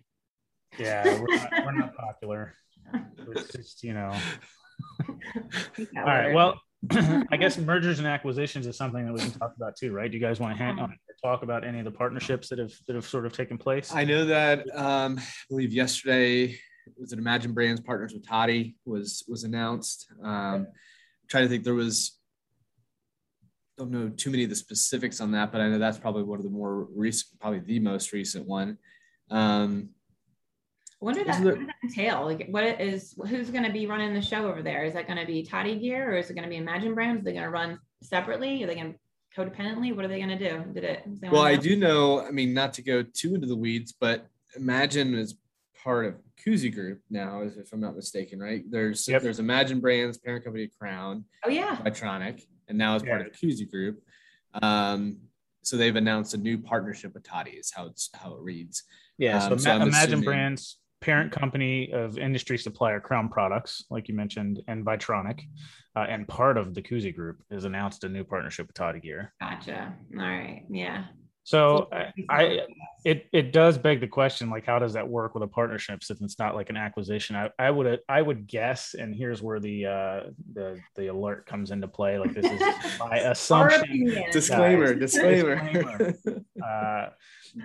Yeah, 0.79 1.03
we're 1.19 1.35
not, 1.35 1.51
we're 1.65 1.71
not 1.79 1.95
popular. 1.95 2.55
It's 3.33 3.53
just, 3.53 3.83
you 3.83 3.93
know. 3.93 4.13
all 5.97 6.03
right. 6.03 6.33
Well, 6.33 6.59
I 6.89 7.37
guess 7.37 7.57
mergers 7.57 7.99
and 7.99 8.07
acquisitions 8.07 8.65
is 8.65 8.75
something 8.75 9.05
that 9.05 9.13
we 9.13 9.19
can 9.19 9.31
talk 9.31 9.53
about 9.55 9.75
too, 9.75 9.91
right? 9.91 10.09
Do 10.09 10.17
you 10.17 10.23
guys 10.23 10.39
want 10.39 10.57
to 10.57 10.63
hand 10.63 10.79
on 10.79 10.95
talk 11.23 11.43
about 11.43 11.63
any 11.63 11.79
of 11.79 11.85
the 11.85 11.91
partnerships 11.91 12.49
that 12.49 12.59
have 12.59 12.73
that 12.87 12.95
have 12.95 13.05
sort 13.05 13.25
of 13.25 13.33
taken 13.33 13.57
place? 13.57 13.93
I 13.93 14.03
know 14.03 14.25
that 14.25 14.65
um, 14.75 15.19
I 15.19 15.23
believe 15.49 15.73
yesterday 15.73 16.57
was 16.97 17.13
it 17.13 17.19
Imagine 17.19 17.53
Brands 17.53 17.81
partners 17.81 18.13
with 18.13 18.27
Toddy 18.27 18.75
was 18.85 19.23
was 19.27 19.43
announced. 19.43 20.07
Um, 20.23 20.33
I'm 20.33 20.67
trying 21.29 21.43
to 21.43 21.49
think 21.49 21.63
there 21.63 21.75
was 21.75 22.17
don't 23.77 23.91
know 23.91 24.09
too 24.09 24.29
many 24.29 24.43
of 24.43 24.49
the 24.49 24.55
specifics 24.55 25.21
on 25.21 25.31
that, 25.31 25.51
but 25.51 25.61
I 25.61 25.69
know 25.69 25.79
that's 25.79 25.97
probably 25.99 26.23
one 26.23 26.39
of 26.39 26.43
the 26.43 26.51
more 26.51 26.87
recent, 26.95 27.39
probably 27.39 27.59
the 27.59 27.79
most 27.79 28.11
recent 28.11 28.47
one. 28.47 28.77
Um, 29.29 29.89
I 31.01 31.05
wonder 31.05 31.23
that, 31.23 31.43
what 31.43 31.55
does 31.55 31.65
that 31.65 31.75
entail? 31.83 32.25
Like, 32.25 32.47
what 32.49 32.63
is 32.79 33.15
who's 33.27 33.49
going 33.49 33.63
to 33.63 33.71
be 33.71 33.87
running 33.87 34.13
the 34.13 34.21
show 34.21 34.47
over 34.47 34.61
there? 34.61 34.85
Is 34.85 34.93
that 34.93 35.07
going 35.07 35.17
to 35.17 35.25
be 35.25 35.41
Toddy 35.41 35.79
Gear 35.79 36.11
or 36.11 36.17
is 36.17 36.29
it 36.29 36.35
going 36.35 36.43
to 36.43 36.49
be 36.49 36.57
Imagine 36.57 36.93
Brands? 36.93 37.21
Are 37.21 37.23
they 37.23 37.33
going 37.33 37.43
to 37.43 37.49
run 37.49 37.79
separately? 38.03 38.63
Are 38.63 38.67
they 38.67 38.75
going 38.75 38.93
to 38.93 38.99
codependently? 39.35 39.95
What 39.95 40.05
are 40.05 40.07
they 40.07 40.19
going 40.19 40.37
to 40.37 40.49
do? 40.49 40.63
Did 40.73 40.83
it? 40.83 41.03
Well, 41.31 41.41
I 41.41 41.55
do 41.55 41.75
know. 41.75 42.21
I 42.21 42.29
mean, 42.29 42.53
not 42.53 42.73
to 42.73 42.83
go 42.83 43.01
too 43.01 43.33
into 43.33 43.47
the 43.47 43.55
weeds, 43.55 43.93
but 43.99 44.27
Imagine 44.55 45.15
is 45.15 45.35
part 45.83 46.05
of 46.05 46.15
Kuzy 46.45 46.71
Group 46.73 46.99
now, 47.09 47.41
if 47.41 47.73
I'm 47.73 47.79
not 47.79 47.95
mistaken, 47.95 48.39
right? 48.39 48.63
There's 48.69 49.07
yep. 49.07 49.23
there's 49.23 49.39
Imagine 49.39 49.79
Brands, 49.79 50.19
parent 50.19 50.43
company 50.43 50.69
Crown. 50.79 51.25
Oh 51.43 51.49
yeah. 51.49 51.79
Electronic, 51.79 52.45
and 52.67 52.77
now 52.77 52.95
as 52.95 53.03
yeah. 53.03 53.17
part 53.17 53.27
of 53.27 53.33
Kuzy 53.33 53.69
Group. 53.69 54.03
Um, 54.61 55.17
so 55.63 55.77
they've 55.77 55.95
announced 55.95 56.33
a 56.35 56.37
new 56.37 56.59
partnership 56.59 57.13
with 57.15 57.23
Toddy. 57.23 57.51
Is 57.51 57.71
how 57.75 57.87
it's 57.87 58.09
how 58.13 58.35
it 58.35 58.41
reads. 58.41 58.83
Yeah. 59.17 59.39
So, 59.39 59.53
um, 59.53 59.59
so 59.59 59.75
Imagine 59.75 59.93
assuming, 59.93 60.25
Brands 60.25 60.77
parent 61.01 61.31
company 61.31 61.91
of 61.91 62.17
industry 62.17 62.57
supplier 62.57 62.99
Crown 62.99 63.27
Products, 63.27 63.85
like 63.89 64.07
you 64.07 64.15
mentioned, 64.15 64.61
and 64.67 64.85
Vitronic, 64.85 65.41
uh, 65.95 66.05
and 66.07 66.27
part 66.27 66.57
of 66.57 66.73
the 66.73 66.81
Kuzy 66.81 67.13
Group 67.13 67.41
has 67.51 67.65
announced 67.65 68.03
a 68.03 68.09
new 68.09 68.23
partnership 68.23 68.67
with 68.67 68.75
Toddy 68.75 68.99
Gear. 68.99 69.33
Gotcha. 69.41 69.93
All 70.17 70.25
right. 70.25 70.63
Yeah. 70.69 71.05
So 71.51 71.89
I, 71.91 72.13
I, 72.29 72.59
it 73.03 73.27
it 73.33 73.51
does 73.51 73.77
beg 73.77 73.99
the 73.99 74.07
question, 74.07 74.49
like, 74.49 74.65
how 74.65 74.79
does 74.79 74.93
that 74.93 75.05
work 75.05 75.33
with 75.33 75.43
a 75.43 75.47
partnership 75.47 76.01
since 76.01 76.21
it's 76.21 76.39
not 76.39 76.55
like 76.55 76.69
an 76.69 76.77
acquisition? 76.77 77.35
I, 77.35 77.49
I 77.59 77.69
would 77.69 77.99
I 78.07 78.21
would 78.21 78.47
guess, 78.47 78.93
and 78.93 79.13
here's 79.13 79.41
where 79.41 79.59
the 79.59 79.85
uh, 79.85 80.19
the 80.53 80.79
the 80.95 81.07
alert 81.07 81.45
comes 81.45 81.71
into 81.71 81.89
play. 81.89 82.17
Like 82.17 82.33
this 82.33 82.45
is 82.45 82.61
my 82.99 83.17
assumption. 83.17 84.23
disclaimer, 84.31 84.93
disclaimer. 84.95 85.55
disclaimer. 85.55 86.15
uh, 86.65 87.09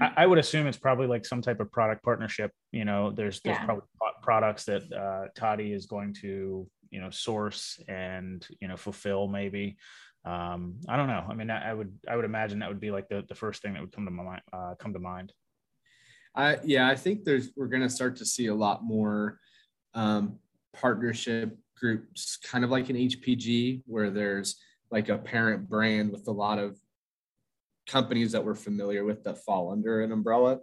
I, 0.01 0.12
I, 0.16 0.27
would 0.27 0.38
assume 0.38 0.66
it's 0.66 0.77
probably 0.77 1.07
like 1.07 1.25
some 1.25 1.40
type 1.40 1.61
of 1.61 1.70
product 1.70 2.03
partnership. 2.03 2.51
You 2.72 2.85
know, 2.85 3.12
there's 3.12 3.40
there's 3.42 3.57
yeah. 3.57 3.66
probably 3.66 3.85
products 4.20 4.64
that 4.64 4.92
uh, 4.92 5.29
Toddy 5.37 5.72
is 5.72 5.87
going 5.87 6.12
to 6.22 6.66
you 6.90 7.01
know 7.01 7.11
source 7.11 7.79
and 7.87 8.44
you 8.61 8.66
know 8.66 8.77
fulfill 8.77 9.29
maybe. 9.29 9.77
Um, 10.26 10.80
I 10.88 10.96
don't 10.96 11.06
know. 11.06 11.24
I 11.28 11.34
mean, 11.34 11.50
I, 11.50 11.70
I, 11.70 11.74
would 11.74 11.96
I 12.08 12.16
would 12.16 12.24
imagine 12.24 12.58
that 12.58 12.68
would 12.68 12.80
be 12.80 12.90
like 12.90 13.08
the, 13.08 13.24
the 13.28 13.34
first 13.34 13.62
thing 13.62 13.74
that 13.74 13.80
would 13.80 13.92
come 13.92 14.04
to 14.04 14.10
my 14.10 14.24
mind. 14.24 14.42
Uh, 14.52 14.74
come 14.74 14.92
to 14.92 14.98
mind. 14.98 15.32
I 16.34 16.58
yeah, 16.64 16.88
I 16.88 16.96
think 16.96 17.24
there's 17.24 17.50
we're 17.56 17.68
going 17.68 17.82
to 17.82 17.88
start 17.88 18.16
to 18.16 18.26
see 18.26 18.46
a 18.46 18.54
lot 18.54 18.84
more 18.84 19.38
um, 19.94 20.38
partnership 20.74 21.56
groups, 21.78 22.36
kind 22.38 22.64
of 22.64 22.70
like 22.70 22.90
an 22.90 22.96
HPG, 22.96 23.82
where 23.86 24.10
there's 24.10 24.56
like 24.90 25.08
a 25.08 25.16
parent 25.16 25.68
brand 25.68 26.10
with 26.10 26.26
a 26.26 26.32
lot 26.32 26.58
of 26.58 26.76
companies 27.86 28.32
that 28.32 28.44
we're 28.44 28.54
familiar 28.54 29.04
with 29.04 29.22
that 29.24 29.44
fall 29.44 29.70
under 29.70 30.02
an 30.02 30.10
umbrella. 30.10 30.58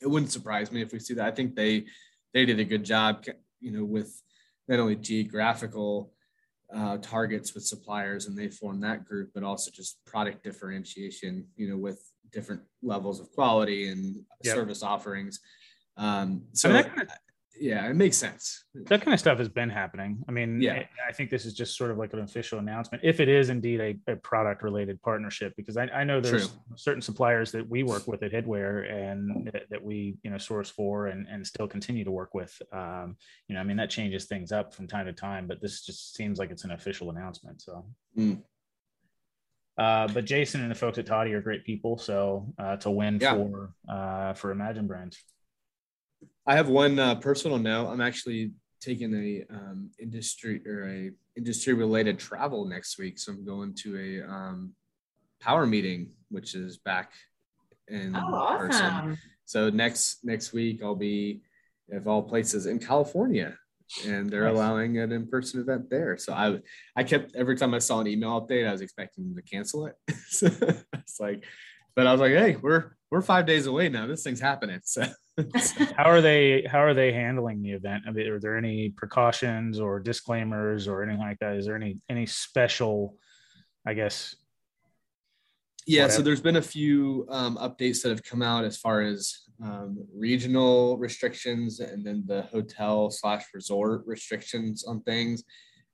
It 0.00 0.06
wouldn't 0.06 0.32
surprise 0.32 0.70
me 0.70 0.80
if 0.80 0.92
we 0.92 1.00
see 1.00 1.14
that. 1.14 1.26
I 1.26 1.32
think 1.32 1.56
they 1.56 1.86
they 2.32 2.46
did 2.46 2.60
a 2.60 2.64
good 2.64 2.84
job, 2.84 3.24
you 3.60 3.72
know, 3.72 3.84
with 3.84 4.22
not 4.68 4.78
only 4.78 4.96
geographical 4.96 6.12
uh, 6.74 6.98
targets 6.98 7.54
with 7.54 7.64
suppliers 7.64 8.26
and 8.26 8.36
they 8.36 8.48
form 8.48 8.80
that 8.80 9.04
group, 9.04 9.30
but 9.34 9.42
also 9.42 9.70
just 9.70 10.04
product 10.04 10.42
differentiation, 10.42 11.46
you 11.56 11.68
know, 11.68 11.76
with 11.76 12.00
different 12.32 12.62
levels 12.82 13.20
of 13.20 13.30
quality 13.32 13.88
and 13.88 14.16
yep. 14.42 14.54
service 14.54 14.82
offerings. 14.82 15.40
Um, 15.96 16.42
so 16.52 16.70
I 16.70 16.82
mean, 16.82 16.92
yeah, 17.58 17.88
it 17.88 17.94
makes 17.94 18.16
sense. 18.16 18.64
That 18.74 19.02
kind 19.02 19.14
of 19.14 19.20
stuff 19.20 19.38
has 19.38 19.48
been 19.48 19.70
happening. 19.70 20.22
I 20.28 20.32
mean, 20.32 20.60
yeah, 20.60 20.84
I 21.08 21.12
think 21.12 21.30
this 21.30 21.46
is 21.46 21.54
just 21.54 21.76
sort 21.76 21.90
of 21.90 21.98
like 21.98 22.12
an 22.12 22.20
official 22.20 22.58
announcement, 22.58 23.02
if 23.04 23.20
it 23.20 23.28
is 23.28 23.48
indeed 23.48 23.80
a, 23.80 24.12
a 24.12 24.16
product 24.16 24.62
related 24.62 25.00
partnership, 25.02 25.54
because 25.56 25.76
I, 25.76 25.84
I 25.84 26.04
know 26.04 26.20
there's 26.20 26.48
True. 26.48 26.58
certain 26.76 27.02
suppliers 27.02 27.52
that 27.52 27.68
we 27.68 27.82
work 27.82 28.06
with 28.06 28.22
at 28.22 28.32
Headwear 28.32 28.90
and 28.92 29.46
that, 29.52 29.62
that, 29.70 29.82
we, 29.82 30.16
you 30.22 30.30
know, 30.30 30.38
source 30.38 30.70
for 30.70 31.06
and, 31.06 31.26
and 31.28 31.46
still 31.46 31.66
continue 31.66 32.04
to 32.04 32.10
work 32.10 32.34
with. 32.34 32.60
Um, 32.72 33.16
you 33.48 33.54
know, 33.54 33.60
I 33.60 33.64
mean, 33.64 33.76
that 33.78 33.90
changes 33.90 34.26
things 34.26 34.52
up 34.52 34.74
from 34.74 34.86
time 34.86 35.06
to 35.06 35.12
time, 35.12 35.46
but 35.46 35.60
this 35.60 35.82
just 35.82 36.14
seems 36.14 36.38
like 36.38 36.50
it's 36.50 36.64
an 36.64 36.72
official 36.72 37.10
announcement. 37.10 37.62
So, 37.62 37.86
mm. 38.18 38.42
uh, 39.78 40.08
but 40.08 40.24
Jason 40.24 40.60
and 40.60 40.70
the 40.70 40.74
folks 40.74 40.98
at 40.98 41.06
Toddy 41.06 41.32
are 41.32 41.40
great 41.40 41.64
people. 41.64 41.96
So 41.98 42.52
uh, 42.58 42.76
to 42.76 42.90
win 42.90 43.18
yeah. 43.20 43.34
for 43.34 43.74
uh, 43.88 44.34
for 44.34 44.50
Imagine 44.50 44.86
Brands. 44.86 45.18
I 46.46 46.54
have 46.54 46.68
one 46.68 46.98
uh, 46.98 47.16
personal 47.16 47.58
note. 47.58 47.88
I'm 47.88 48.00
actually 48.00 48.52
taking 48.80 49.14
a 49.14 49.54
um, 49.54 49.90
industry 49.98 50.62
or 50.66 50.88
a 50.88 51.10
industry 51.36 51.74
related 51.74 52.18
travel 52.18 52.66
next 52.66 52.98
week. 52.98 53.18
So 53.18 53.32
I'm 53.32 53.44
going 53.44 53.74
to 53.82 54.22
a 54.22 54.30
um, 54.30 54.72
power 55.40 55.66
meeting, 55.66 56.10
which 56.30 56.54
is 56.54 56.78
back 56.78 57.12
in 57.88 58.14
oh, 58.14 58.34
awesome. 58.34 58.68
person. 58.68 59.18
So 59.44 59.70
next 59.70 60.24
next 60.24 60.52
week 60.52 60.82
I'll 60.82 60.94
be 60.94 61.42
of 61.92 62.08
all 62.08 62.22
places 62.22 62.66
in 62.66 62.78
California 62.78 63.56
and 64.04 64.28
they're 64.28 64.44
nice. 64.44 64.54
allowing 64.54 64.98
an 64.98 65.12
in-person 65.12 65.60
event 65.60 65.88
there. 65.88 66.16
So 66.18 66.32
I 66.32 66.58
I 66.96 67.04
kept 67.04 67.34
every 67.36 67.56
time 67.56 67.74
I 67.74 67.78
saw 67.78 68.00
an 68.00 68.06
email 68.06 68.40
update, 68.40 68.68
I 68.68 68.72
was 68.72 68.80
expecting 68.80 69.24
them 69.24 69.36
to 69.36 69.42
cancel 69.42 69.86
it. 69.86 69.94
so 70.28 70.48
it's 70.94 71.20
like, 71.20 71.44
but 71.94 72.06
I 72.06 72.12
was 72.12 72.20
like, 72.20 72.32
hey, 72.32 72.56
we're 72.56 72.96
we're 73.10 73.22
five 73.22 73.46
days 73.46 73.66
away 73.66 73.88
now. 73.88 74.06
This 74.06 74.24
thing's 74.24 74.40
happening. 74.40 74.80
So 74.84 75.04
how 75.96 76.04
are 76.04 76.20
they 76.20 76.66
how 76.70 76.78
are 76.78 76.94
they 76.94 77.12
handling 77.12 77.62
the 77.62 77.72
event? 77.72 78.04
I 78.06 78.10
mean, 78.10 78.26
are 78.28 78.40
there 78.40 78.56
any 78.56 78.90
precautions 78.90 79.78
or 79.78 80.00
disclaimers 80.00 80.88
or 80.88 81.02
anything 81.02 81.20
like 81.20 81.38
that? 81.40 81.56
Is 81.56 81.66
there 81.66 81.76
any 81.76 81.96
any 82.08 82.26
special 82.26 83.16
i 83.86 83.94
guess 83.94 84.34
yeah 85.86 86.02
whatever? 86.02 86.16
so 86.16 86.22
there's 86.22 86.40
been 86.40 86.56
a 86.56 86.62
few 86.62 87.26
um, 87.30 87.56
updates 87.58 88.02
that 88.02 88.08
have 88.08 88.24
come 88.24 88.42
out 88.42 88.64
as 88.64 88.76
far 88.76 89.02
as 89.02 89.46
um, 89.62 90.06
regional 90.14 90.98
restrictions 90.98 91.80
and 91.80 92.04
then 92.04 92.24
the 92.26 92.42
hotel 92.42 93.10
slash 93.10 93.44
resort 93.54 94.02
restrictions 94.06 94.84
on 94.84 95.00
things. 95.02 95.44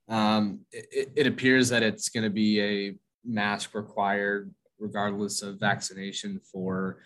Um, 0.09 0.61
it, 0.71 1.11
it 1.15 1.27
appears 1.27 1.69
that 1.69 1.83
it's 1.83 2.09
going 2.09 2.25
to 2.25 2.29
be 2.29 2.61
a 2.61 2.95
mask 3.23 3.73
required 3.73 4.53
regardless 4.79 5.41
of 5.41 5.59
vaccination 5.59 6.41
for 6.51 6.99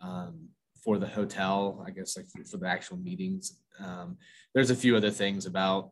um, 0.00 0.48
for 0.84 0.98
the 0.98 1.06
hotel, 1.06 1.82
I 1.86 1.90
guess 1.90 2.16
like 2.16 2.28
for, 2.28 2.44
for 2.44 2.56
the 2.58 2.68
actual 2.68 2.98
meetings. 2.98 3.58
Um, 3.80 4.18
there's 4.54 4.70
a 4.70 4.76
few 4.76 4.96
other 4.96 5.10
things 5.10 5.46
about 5.46 5.90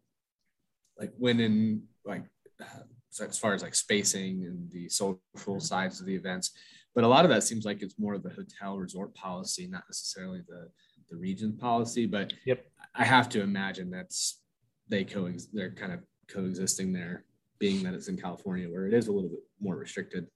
like 0.98 1.12
when 1.18 1.40
in 1.40 1.82
like 2.04 2.24
uh, 2.60 2.82
as 3.20 3.38
far 3.38 3.54
as 3.54 3.62
like 3.62 3.74
spacing 3.74 4.44
and 4.44 4.70
the 4.70 4.88
social 4.88 5.58
sides 5.58 6.00
of 6.00 6.06
the 6.06 6.14
events, 6.14 6.52
but 6.94 7.04
a 7.04 7.08
lot 7.08 7.24
of 7.24 7.30
that 7.30 7.42
seems 7.42 7.64
like 7.64 7.82
it's 7.82 7.98
more 7.98 8.14
of 8.14 8.22
the 8.22 8.30
hotel 8.30 8.78
resort 8.78 9.14
policy, 9.14 9.66
not 9.66 9.84
necessarily 9.88 10.42
the 10.46 10.68
the 11.10 11.16
region 11.16 11.56
policy. 11.56 12.06
But 12.06 12.32
yep, 12.44 12.64
I 12.94 13.04
have 13.04 13.28
to 13.30 13.42
imagine 13.42 13.90
that's 13.90 14.40
they 14.88 15.04
co 15.04 15.30
they're 15.52 15.74
kind 15.74 15.92
of 15.92 16.00
coexisting 16.28 16.92
there, 16.92 17.24
being 17.58 17.82
that 17.84 17.94
it's 17.94 18.08
in 18.08 18.16
California 18.16 18.68
where 18.70 18.86
it 18.86 18.94
is 18.94 19.08
a 19.08 19.12
little 19.12 19.30
bit 19.30 19.44
more 19.60 19.76
restricted. 19.76 20.26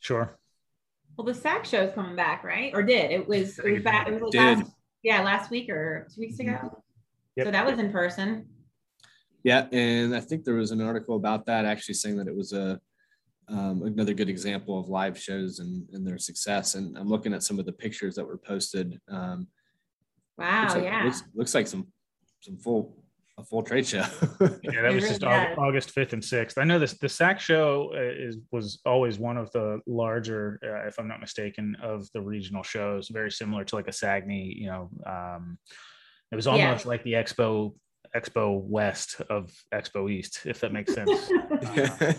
Sure. 0.00 0.38
Well, 1.20 1.34
the 1.34 1.38
SAC 1.38 1.66
show 1.66 1.82
is 1.82 1.92
coming 1.92 2.16
back, 2.16 2.42
right? 2.44 2.72
Or 2.72 2.82
did 2.82 3.10
it 3.10 3.28
was 3.28 3.58
it 3.58 3.70
was 3.70 3.82
back? 3.82 4.08
It 4.08 4.18
was 4.18 4.32
last, 4.32 4.72
yeah, 5.02 5.20
last 5.20 5.50
week 5.50 5.68
or 5.68 6.08
two 6.14 6.22
weeks 6.22 6.38
ago. 6.38 6.82
Yep. 7.36 7.46
So 7.46 7.50
that 7.50 7.66
was 7.66 7.78
in 7.78 7.92
person. 7.92 8.46
Yeah, 9.44 9.66
and 9.70 10.16
I 10.16 10.20
think 10.20 10.44
there 10.44 10.54
was 10.54 10.70
an 10.70 10.80
article 10.80 11.16
about 11.16 11.44
that 11.44 11.66
actually 11.66 11.96
saying 11.96 12.16
that 12.16 12.26
it 12.26 12.34
was 12.34 12.54
a 12.54 12.80
um, 13.50 13.82
another 13.82 14.14
good 14.14 14.30
example 14.30 14.80
of 14.80 14.88
live 14.88 15.18
shows 15.18 15.58
and, 15.58 15.86
and 15.92 16.06
their 16.06 16.16
success. 16.16 16.74
And 16.74 16.96
I'm 16.96 17.08
looking 17.10 17.34
at 17.34 17.42
some 17.42 17.58
of 17.58 17.66
the 17.66 17.72
pictures 17.72 18.14
that 18.14 18.24
were 18.24 18.38
posted. 18.38 18.98
Um, 19.10 19.46
wow, 20.38 20.62
looks 20.62 20.74
like, 20.76 20.84
yeah, 20.84 21.04
looks, 21.04 21.22
looks 21.34 21.54
like 21.54 21.66
some 21.66 21.88
some 22.40 22.56
full 22.56 22.99
a 23.40 23.44
full 23.44 23.62
trade 23.62 23.86
show. 23.86 23.98
yeah, 24.62 24.82
that 24.82 24.92
was 24.92 25.08
just 25.08 25.24
August 25.24 25.90
fifth 25.90 26.12
and 26.12 26.24
sixth. 26.24 26.58
I 26.58 26.64
know 26.64 26.78
this. 26.78 26.94
The 26.94 27.08
SAC 27.08 27.40
show 27.40 27.90
uh, 27.94 27.98
is 28.00 28.38
was 28.52 28.80
always 28.84 29.18
one 29.18 29.36
of 29.36 29.50
the 29.52 29.80
larger, 29.86 30.60
uh, 30.64 30.86
if 30.86 30.98
I'm 30.98 31.08
not 31.08 31.20
mistaken, 31.20 31.76
of 31.82 32.08
the 32.12 32.20
regional 32.20 32.62
shows. 32.62 33.08
Very 33.08 33.30
similar 33.30 33.64
to 33.64 33.74
like 33.74 33.88
a 33.88 33.92
SAGNY. 33.92 34.54
You 34.56 34.66
know, 34.66 34.90
um, 35.06 35.58
it 36.32 36.36
was 36.36 36.46
almost 36.46 36.84
yeah. 36.84 36.88
like 36.88 37.02
the 37.04 37.14
Expo 37.14 37.74
Expo 38.14 38.60
West 38.62 39.20
of 39.30 39.52
Expo 39.72 40.10
East, 40.10 40.40
if 40.44 40.60
that 40.60 40.72
makes 40.72 40.94
sense. 40.94 41.10
uh, 41.30 42.12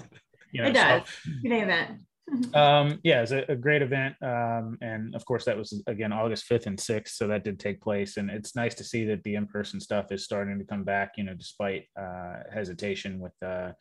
you 0.52 0.62
know, 0.62 0.70
it 0.70 0.74
does. 0.74 1.04
So, 1.08 1.32
Good 1.44 1.52
event. 1.52 2.02
um, 2.54 3.00
yeah, 3.04 3.22
it's 3.22 3.32
a, 3.32 3.46
a, 3.50 3.56
great 3.56 3.82
event. 3.82 4.16
Um, 4.22 4.78
and 4.82 5.16
of 5.16 5.26
course, 5.26 5.46
that 5.46 5.58
was 5.58 5.82
again 5.88 6.14
August 6.14 6.50
5th 6.50 6.66
and 6.66 6.78
6th. 6.78 7.10
So 7.10 7.28
that 7.28 7.44
did 7.44 7.60
take 7.60 7.82
place. 7.82 8.18
And 8.18 8.30
it's 8.30 8.56
nice 8.56 8.76
to 8.76 8.84
see 8.84 9.06
that 9.06 9.24
the 9.24 9.36
in 9.36 9.48
person 9.48 9.80
stuff 9.80 10.12
is 10.12 10.24
starting 10.24 10.58
to 10.60 10.66
come 10.66 10.84
back, 10.84 11.14
you 11.18 11.24
know, 11.24 11.34
despite 11.34 11.86
uh, 12.00 12.44
hesitation 12.54 13.20
with, 13.20 13.34
uh, 13.44 13.72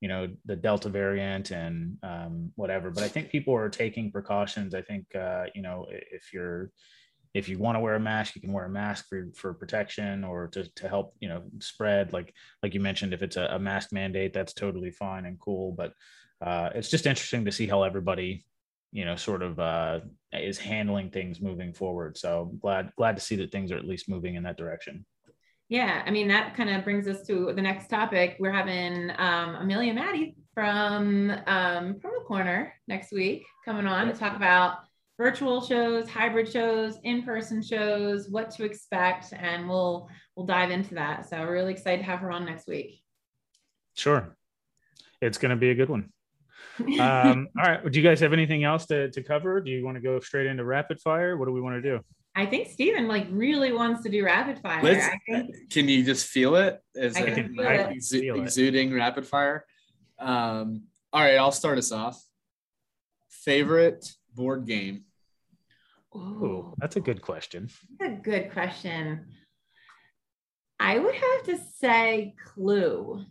you 0.00 0.08
know, 0.08 0.28
the 0.44 0.56
Delta 0.56 0.88
variant 0.88 1.50
and 1.50 1.96
um, 2.02 2.52
whatever. 2.54 2.90
But 2.90 3.02
I 3.02 3.08
think 3.08 3.30
people 3.30 3.54
are 3.54 3.68
taking 3.68 4.12
precautions. 4.12 4.74
I 4.74 4.82
think, 4.82 5.06
uh, 5.14 5.44
you 5.54 5.62
know, 5.62 5.86
if 5.90 6.32
you're, 6.32 6.70
if 7.34 7.48
you 7.48 7.58
want 7.58 7.76
to 7.76 7.80
wear 7.80 7.94
a 7.94 8.00
mask, 8.00 8.34
you 8.34 8.40
can 8.40 8.52
wear 8.52 8.64
a 8.64 8.70
mask 8.70 9.06
for, 9.08 9.28
for 9.34 9.52
protection 9.52 10.24
or 10.24 10.48
to, 10.48 10.72
to 10.76 10.88
help, 10.88 11.14
you 11.20 11.28
know, 11.28 11.42
spread 11.60 12.12
like, 12.12 12.32
like 12.62 12.72
you 12.72 12.80
mentioned, 12.80 13.12
if 13.12 13.22
it's 13.22 13.36
a, 13.36 13.46
a 13.52 13.58
mask 13.58 13.92
mandate, 13.92 14.32
that's 14.32 14.54
totally 14.54 14.90
fine 14.90 15.26
and 15.26 15.38
cool. 15.40 15.72
But 15.72 15.92
uh, 16.40 16.70
it's 16.74 16.90
just 16.90 17.06
interesting 17.06 17.44
to 17.44 17.52
see 17.52 17.66
how 17.66 17.82
everybody 17.82 18.44
you 18.92 19.04
know 19.04 19.16
sort 19.16 19.42
of 19.42 19.58
uh, 19.58 20.00
is 20.32 20.58
handling 20.58 21.10
things 21.10 21.40
moving 21.40 21.72
forward. 21.72 22.16
So 22.16 22.52
glad 22.60 22.92
glad 22.96 23.16
to 23.16 23.22
see 23.22 23.36
that 23.36 23.52
things 23.52 23.72
are 23.72 23.76
at 23.76 23.84
least 23.84 24.08
moving 24.08 24.34
in 24.34 24.42
that 24.44 24.56
direction. 24.56 25.04
Yeah 25.68 26.02
i 26.06 26.12
mean 26.12 26.28
that 26.28 26.54
kind 26.54 26.70
of 26.70 26.84
brings 26.84 27.08
us 27.08 27.26
to 27.26 27.52
the 27.54 27.62
next 27.62 27.88
topic. 27.88 28.36
We're 28.38 28.52
having 28.52 29.10
um, 29.18 29.56
amelia 29.56 29.94
maddie 29.94 30.36
from 30.54 31.30
um, 31.46 31.94
promo 31.94 32.24
corner 32.26 32.72
next 32.88 33.12
week 33.12 33.44
coming 33.64 33.86
on 33.86 34.06
to 34.06 34.14
talk 34.14 34.36
about 34.36 34.78
virtual 35.18 35.60
shows 35.60 36.08
hybrid 36.08 36.50
shows 36.50 36.98
in-person 37.02 37.62
shows 37.62 38.28
what 38.28 38.50
to 38.52 38.64
expect 38.64 39.32
and 39.32 39.68
we'll 39.68 40.08
we'll 40.36 40.46
dive 40.46 40.70
into 40.70 40.94
that. 40.94 41.28
So 41.28 41.42
really 41.42 41.72
excited 41.72 41.98
to 41.98 42.04
have 42.04 42.20
her 42.20 42.30
on 42.30 42.44
next 42.44 42.68
week. 42.68 43.02
Sure. 43.94 44.36
It's 45.22 45.38
going 45.38 45.50
to 45.50 45.56
be 45.56 45.70
a 45.70 45.74
good 45.74 45.88
one 45.88 46.12
um, 47.00 47.48
all 47.58 47.64
right. 47.64 47.90
Do 47.90 47.98
you 47.98 48.06
guys 48.06 48.20
have 48.20 48.32
anything 48.32 48.64
else 48.64 48.86
to, 48.86 49.10
to 49.10 49.22
cover? 49.22 49.60
Do 49.60 49.70
you 49.70 49.84
want 49.84 49.96
to 49.96 50.00
go 50.00 50.20
straight 50.20 50.46
into 50.46 50.64
rapid 50.64 51.00
fire? 51.00 51.36
What 51.36 51.46
do 51.46 51.52
we 51.52 51.60
want 51.60 51.76
to 51.76 51.82
do? 51.82 52.00
I 52.34 52.44
think 52.44 52.68
Steven 52.68 53.08
like 53.08 53.26
really 53.30 53.72
wants 53.72 54.02
to 54.02 54.10
do 54.10 54.24
rapid 54.24 54.58
fire. 54.58 54.82
Think, 55.26 55.70
can 55.70 55.88
you 55.88 56.04
just 56.04 56.26
feel 56.26 56.56
it? 56.56 56.80
Is 56.94 57.16
I 57.16 57.22
can, 57.22 57.54
feel 57.54 57.66
it. 57.66 57.96
Exu- 57.96 58.42
exuding 58.42 58.92
rapid 58.92 59.26
fire? 59.26 59.64
Um, 60.18 60.82
all 61.12 61.22
right, 61.22 61.36
I'll 61.36 61.52
start 61.52 61.78
us 61.78 61.92
off. 61.92 62.22
Favorite 63.30 64.06
board 64.34 64.66
game? 64.66 65.04
Oh, 66.14 66.74
that's 66.78 66.96
a 66.96 67.00
good 67.00 67.22
question. 67.22 67.70
That's 67.98 68.18
a 68.18 68.22
good 68.22 68.52
question. 68.52 69.26
I 70.78 70.98
would 70.98 71.14
have 71.14 71.42
to 71.44 71.58
say 71.78 72.34
Clue. 72.44 73.24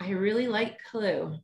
I 0.00 0.10
really 0.10 0.48
like 0.48 0.78
Clue. 0.90 1.36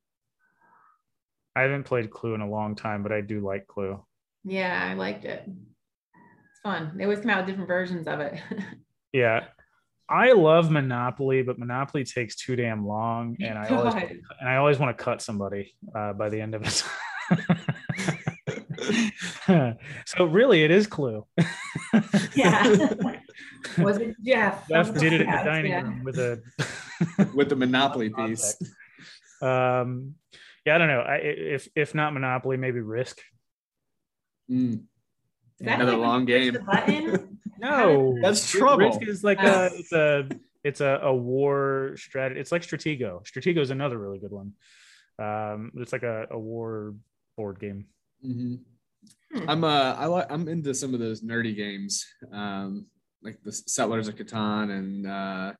I 1.56 1.62
haven't 1.62 1.84
played 1.84 2.10
Clue 2.10 2.34
in 2.34 2.40
a 2.40 2.48
long 2.48 2.76
time, 2.76 3.02
but 3.02 3.12
I 3.12 3.20
do 3.20 3.40
like 3.40 3.66
Clue. 3.66 4.02
Yeah, 4.44 4.88
I 4.88 4.94
liked 4.94 5.24
it. 5.24 5.44
It's 5.46 6.60
fun. 6.62 6.92
They 6.96 7.04
always 7.04 7.20
come 7.20 7.30
out 7.30 7.38
with 7.38 7.46
different 7.46 7.68
versions 7.68 8.06
of 8.06 8.20
it. 8.20 8.40
yeah. 9.12 9.44
I 10.08 10.32
love 10.32 10.70
Monopoly, 10.70 11.42
but 11.42 11.58
Monopoly 11.58 12.04
takes 12.04 12.34
too 12.36 12.56
damn 12.56 12.86
long, 12.86 13.36
and 13.40 13.58
I 13.58 13.68
always 13.68 13.94
and 14.40 14.48
I 14.48 14.56
always 14.56 14.78
want 14.78 14.96
to 14.96 15.04
cut 15.04 15.20
somebody 15.20 15.74
uh, 15.94 16.14
by 16.14 16.30
the 16.30 16.40
end 16.40 16.54
of 16.54 16.62
it. 16.62 16.82
so 20.06 20.24
really, 20.24 20.64
it 20.64 20.70
is 20.70 20.86
Clue. 20.86 21.26
yeah. 22.34 22.88
Was 23.76 23.98
it 23.98 24.16
Jeff? 24.24 24.66
Jeff 24.68 24.94
did 24.94 25.12
it 25.12 25.28
at 25.28 25.44
the 25.44 25.50
dining 25.50 25.72
yeah. 25.72 25.82
room 25.82 26.04
with 26.04 26.18
a 26.18 26.40
with 27.34 27.50
the 27.50 27.56
Monopoly 27.56 28.08
piece. 28.08 28.56
Um, 29.42 30.14
yeah, 30.68 30.74
I 30.74 30.78
don't 30.78 30.88
know. 30.88 31.00
I, 31.00 31.16
if 31.16 31.66
if 31.74 31.94
not 31.94 32.12
Monopoly, 32.12 32.58
maybe 32.58 32.80
Risk. 32.80 33.22
Mm. 34.50 34.82
Another 35.60 35.92
like 35.92 36.00
long 36.00 36.24
game. 36.26 36.58
no, 37.58 38.18
that's 38.20 38.50
trouble. 38.50 38.86
Risk 38.86 39.00
is 39.08 39.24
like 39.24 39.40
a 39.40 39.70
it's 39.72 39.92
a 39.92 40.28
it's 40.62 40.80
a, 40.82 41.00
a 41.04 41.14
war 41.14 41.94
strategy. 41.96 42.38
It's 42.38 42.52
like 42.52 42.60
Stratego. 42.60 43.26
Stratego 43.26 43.60
is 43.60 43.70
another 43.70 43.96
really 43.96 44.18
good 44.18 44.30
one. 44.30 44.52
Um, 45.18 45.72
it's 45.76 45.92
like 45.92 46.02
a, 46.02 46.26
a 46.30 46.38
war 46.38 46.94
board 47.34 47.58
game. 47.58 47.86
Mm-hmm. 48.22 48.56
Hmm. 49.32 49.50
I'm 49.50 49.64
uh 49.64 49.94
I 49.94 50.04
like 50.04 50.26
I'm 50.30 50.48
into 50.48 50.74
some 50.74 50.92
of 50.92 51.00
those 51.00 51.22
nerdy 51.22 51.56
games. 51.56 52.06
Um, 52.30 52.88
like 53.22 53.38
the 53.42 53.52
Settlers 53.52 54.08
of 54.08 54.16
Catan 54.16 54.70
and 54.70 55.06
uh, 55.06 55.52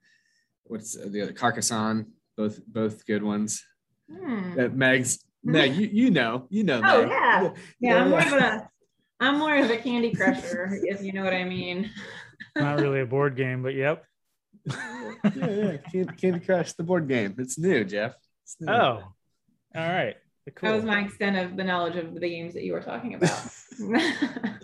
what's 0.64 0.92
the 0.92 1.22
other 1.22 1.32
Carcassonne, 1.32 2.08
both 2.36 2.60
both 2.66 3.06
good 3.06 3.22
ones. 3.22 3.64
Hmm. 4.10 4.54
That 4.56 4.74
Meg's 4.74 5.24
Meg, 5.44 5.76
you 5.76 5.88
you 5.92 6.10
know, 6.10 6.46
you 6.50 6.64
know. 6.64 6.80
Oh 6.84 7.02
Meg. 7.02 7.10
yeah. 7.10 7.42
yeah, 7.42 7.50
yeah. 7.80 7.96
I'm 8.02 8.10
more 8.10 8.20
of 8.20 8.32
a 8.32 8.68
I'm 9.20 9.38
more 9.38 9.56
of 9.56 9.70
a 9.70 9.76
Candy 9.76 10.14
Crusher, 10.14 10.78
if 10.82 11.02
you 11.02 11.12
know 11.12 11.24
what 11.24 11.34
I 11.34 11.44
mean. 11.44 11.90
Not 12.56 12.80
really 12.80 13.00
a 13.00 13.06
board 13.06 13.36
game, 13.36 13.62
but 13.62 13.74
yep. 13.74 14.04
yeah, 14.66 15.06
yeah. 15.34 15.76
Candy, 15.92 16.12
Candy 16.16 16.40
Crush, 16.40 16.72
the 16.74 16.84
board 16.84 17.08
game. 17.08 17.34
It's 17.38 17.58
new, 17.58 17.84
Jeff. 17.84 18.14
It's 18.44 18.56
new. 18.60 18.72
Oh, 18.72 19.02
all 19.74 19.88
right. 19.88 20.16
Cool. 20.54 20.70
That 20.70 20.76
was 20.76 20.84
my 20.84 21.00
extent 21.00 21.36
of 21.36 21.56
the 21.56 21.64
knowledge 21.64 21.96
of 21.96 22.14
the 22.14 22.28
games 22.28 22.54
that 22.54 22.64
you 22.64 22.72
were 22.72 22.80
talking 22.80 23.14
about. 23.14 23.38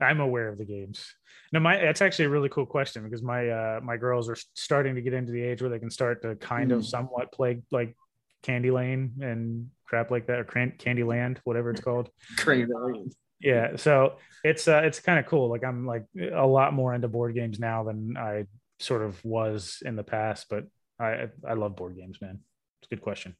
I'm 0.00 0.20
aware 0.20 0.48
of 0.48 0.58
the 0.58 0.64
games. 0.64 1.06
No, 1.52 1.60
my 1.60 1.78
that's 1.78 2.02
actually 2.02 2.26
a 2.26 2.30
really 2.30 2.48
cool 2.48 2.66
question 2.66 3.04
because 3.04 3.22
my 3.22 3.48
uh 3.48 3.80
my 3.82 3.96
girls 3.96 4.28
are 4.28 4.36
starting 4.54 4.94
to 4.96 5.00
get 5.00 5.14
into 5.14 5.32
the 5.32 5.40
age 5.40 5.62
where 5.62 5.70
they 5.70 5.78
can 5.78 5.90
start 5.90 6.20
to 6.22 6.34
kind 6.36 6.70
mm. 6.70 6.76
of 6.76 6.84
somewhat 6.84 7.32
play 7.32 7.62
like 7.70 7.96
Candy 8.42 8.70
Lane 8.70 9.12
and 9.20 9.68
crap 9.86 10.10
like 10.10 10.26
that 10.26 10.38
or 10.38 10.44
Candy 10.44 11.04
Land, 11.04 11.40
whatever 11.44 11.70
it's 11.70 11.80
called. 11.80 12.10
Candy 12.38 12.66
Lane. 12.72 13.10
Yeah, 13.40 13.76
so 13.76 14.16
it's 14.44 14.66
uh 14.66 14.82
it's 14.84 15.00
kind 15.00 15.18
of 15.18 15.26
cool. 15.26 15.50
Like 15.50 15.64
I'm 15.64 15.86
like 15.86 16.04
a 16.34 16.46
lot 16.46 16.72
more 16.72 16.94
into 16.94 17.08
board 17.08 17.34
games 17.34 17.58
now 17.58 17.84
than 17.84 18.16
I 18.16 18.46
sort 18.80 19.02
of 19.02 19.22
was 19.24 19.82
in 19.84 19.96
the 19.96 20.04
past, 20.04 20.46
but 20.48 20.64
I 20.98 21.28
I 21.46 21.54
love 21.54 21.76
board 21.76 21.96
games, 21.96 22.18
man. 22.20 22.40
It's 22.80 22.90
a 22.90 22.94
good 22.94 23.02
question. 23.02 23.36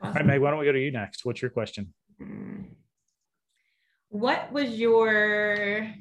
Awesome. 0.00 0.08
All 0.08 0.14
right, 0.14 0.26
Meg, 0.26 0.40
why 0.40 0.50
don't 0.50 0.60
we 0.60 0.66
go 0.66 0.72
to 0.72 0.80
you 0.80 0.92
next? 0.92 1.24
What's 1.24 1.42
your 1.42 1.50
question? 1.50 1.92
What 4.10 4.52
was 4.52 4.70
your 4.70 5.92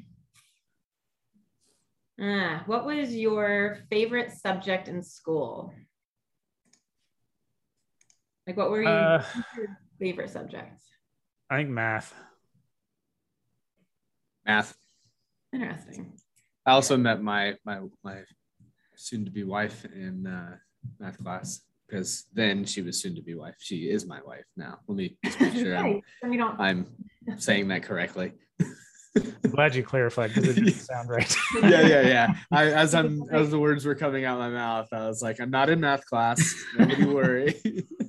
uh, 2.22 2.60
what 2.66 2.86
was 2.86 3.16
your 3.16 3.80
favorite 3.90 4.32
subject 4.32 4.88
in 4.88 5.04
school? 5.04 5.74
Like, 8.48 8.56
what 8.56 8.72
were 8.72 8.82
your 8.82 8.90
uh, 8.90 9.24
favorite 10.00 10.30
subjects? 10.30 10.86
I 11.50 11.58
think 11.58 11.70
math. 11.70 12.14
Math. 14.46 14.78
Interesting. 15.54 16.14
I 16.66 16.72
also 16.72 16.96
met 16.96 17.22
my 17.22 17.56
my 17.66 17.82
my 18.04 18.22
soon 18.96 19.26
to 19.26 19.32
be 19.32 19.44
wife 19.44 19.86
in 19.86 20.26
uh, 20.26 20.56
math 21.00 21.22
class 21.22 21.62
because 21.88 22.26
then 22.34 22.64
she 22.64 22.82
was 22.82 23.02
soon 23.02 23.16
to 23.16 23.22
be 23.22 23.36
wife. 23.36 23.56
She 23.60 23.90
is 23.90 24.06
my 24.06 24.22
wife 24.26 24.46
now. 24.56 24.80
Let 24.88 24.98
me 24.98 25.18
just 25.24 25.40
make 25.40 25.54
sure 25.54 25.78
I'm, 25.78 26.02
I'm 26.60 26.88
saying 27.38 27.70
that 27.70 27.84
correctly. 27.84 28.34
I'm 29.16 29.52
glad 29.52 29.76
you 29.76 29.84
clarified 29.84 30.34
because 30.34 30.50
it 30.50 30.56
didn't 30.62 30.74
sound 30.80 31.10
right. 31.10 31.36
yeah, 31.62 31.82
yeah, 31.82 32.02
yeah. 32.02 32.36
I, 32.52 32.66
as 32.66 32.94
I'm 32.96 33.24
as 33.32 33.50
the 33.50 33.60
words 33.60 33.86
were 33.86 33.96
coming 33.96 34.26
out 34.26 34.40
of 34.40 34.40
my 34.40 34.50
mouth, 34.50 34.88
I 34.92 35.08
was 35.08 35.22
like, 35.22 35.40
I'm 35.40 35.50
not 35.50 35.70
in 35.70 35.80
math 35.80 36.06
class. 36.06 36.54
Nobody 36.78 37.06
worry. 37.06 37.62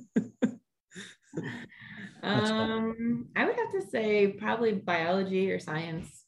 um, 2.23 3.27
I 3.35 3.45
would 3.45 3.55
have 3.55 3.71
to 3.71 3.81
say 3.89 4.27
probably 4.27 4.73
biology 4.73 5.51
or 5.51 5.59
science. 5.59 6.25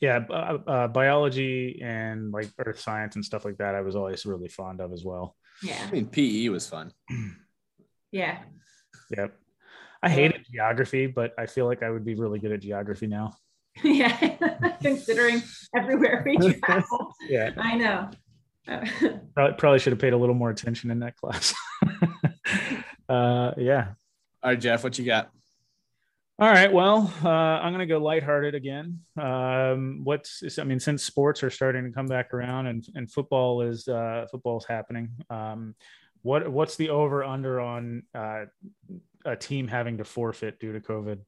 Yeah, 0.00 0.24
uh, 0.30 0.58
uh, 0.66 0.88
biology 0.88 1.80
and 1.82 2.32
like 2.32 2.48
earth 2.58 2.80
science 2.80 3.16
and 3.16 3.24
stuff 3.24 3.44
like 3.44 3.58
that. 3.58 3.74
I 3.74 3.80
was 3.80 3.96
always 3.96 4.26
really 4.26 4.48
fond 4.48 4.80
of 4.80 4.92
as 4.92 5.04
well. 5.04 5.36
Yeah. 5.62 5.78
I 5.86 5.90
mean, 5.90 6.06
PE 6.06 6.48
was 6.48 6.68
fun. 6.68 6.92
yeah. 8.12 8.38
Yep. 9.16 9.36
I 10.02 10.08
hated 10.08 10.46
geography, 10.50 11.06
but 11.06 11.32
I 11.38 11.46
feel 11.46 11.66
like 11.66 11.82
I 11.82 11.90
would 11.90 12.04
be 12.04 12.14
really 12.14 12.38
good 12.38 12.52
at 12.52 12.60
geography 12.60 13.06
now. 13.06 13.34
yeah, 13.84 14.36
considering 14.82 15.42
everywhere 15.76 16.24
we 16.26 16.54
travel. 16.64 17.12
yeah, 17.28 17.50
I 17.56 17.76
know. 17.76 18.10
probably, 19.34 19.56
probably 19.58 19.78
should 19.78 19.92
have 19.92 20.00
paid 20.00 20.12
a 20.12 20.16
little 20.16 20.34
more 20.34 20.50
attention 20.50 20.90
in 20.90 21.00
that 21.00 21.16
class. 21.16 21.54
uh, 23.08 23.52
yeah. 23.56 23.88
All 24.42 24.50
right, 24.50 24.60
Jeff, 24.60 24.82
what 24.82 24.98
you 24.98 25.04
got? 25.04 25.30
All 26.38 26.48
right. 26.48 26.72
Well, 26.72 27.12
uh, 27.22 27.28
I'm 27.28 27.74
going 27.74 27.86
to 27.86 27.92
go 27.92 27.98
lighthearted 27.98 28.54
again. 28.54 29.00
Um, 29.20 30.00
what's 30.04 30.42
I 30.58 30.64
mean, 30.64 30.80
since 30.80 31.04
sports 31.04 31.42
are 31.42 31.50
starting 31.50 31.84
to 31.84 31.90
come 31.90 32.06
back 32.06 32.32
around 32.32 32.66
and, 32.66 32.86
and 32.94 33.10
football 33.10 33.60
is 33.60 33.86
uh, 33.86 34.26
football 34.30 34.56
is 34.56 34.64
happening. 34.64 35.10
Um, 35.28 35.74
what 36.22 36.50
what's 36.50 36.76
the 36.76 36.88
over 36.88 37.22
under 37.22 37.60
on 37.60 38.04
uh, 38.14 38.46
a 39.26 39.36
team 39.36 39.68
having 39.68 39.98
to 39.98 40.04
forfeit 40.04 40.58
due 40.58 40.72
to 40.72 40.80
COVID? 40.80 41.18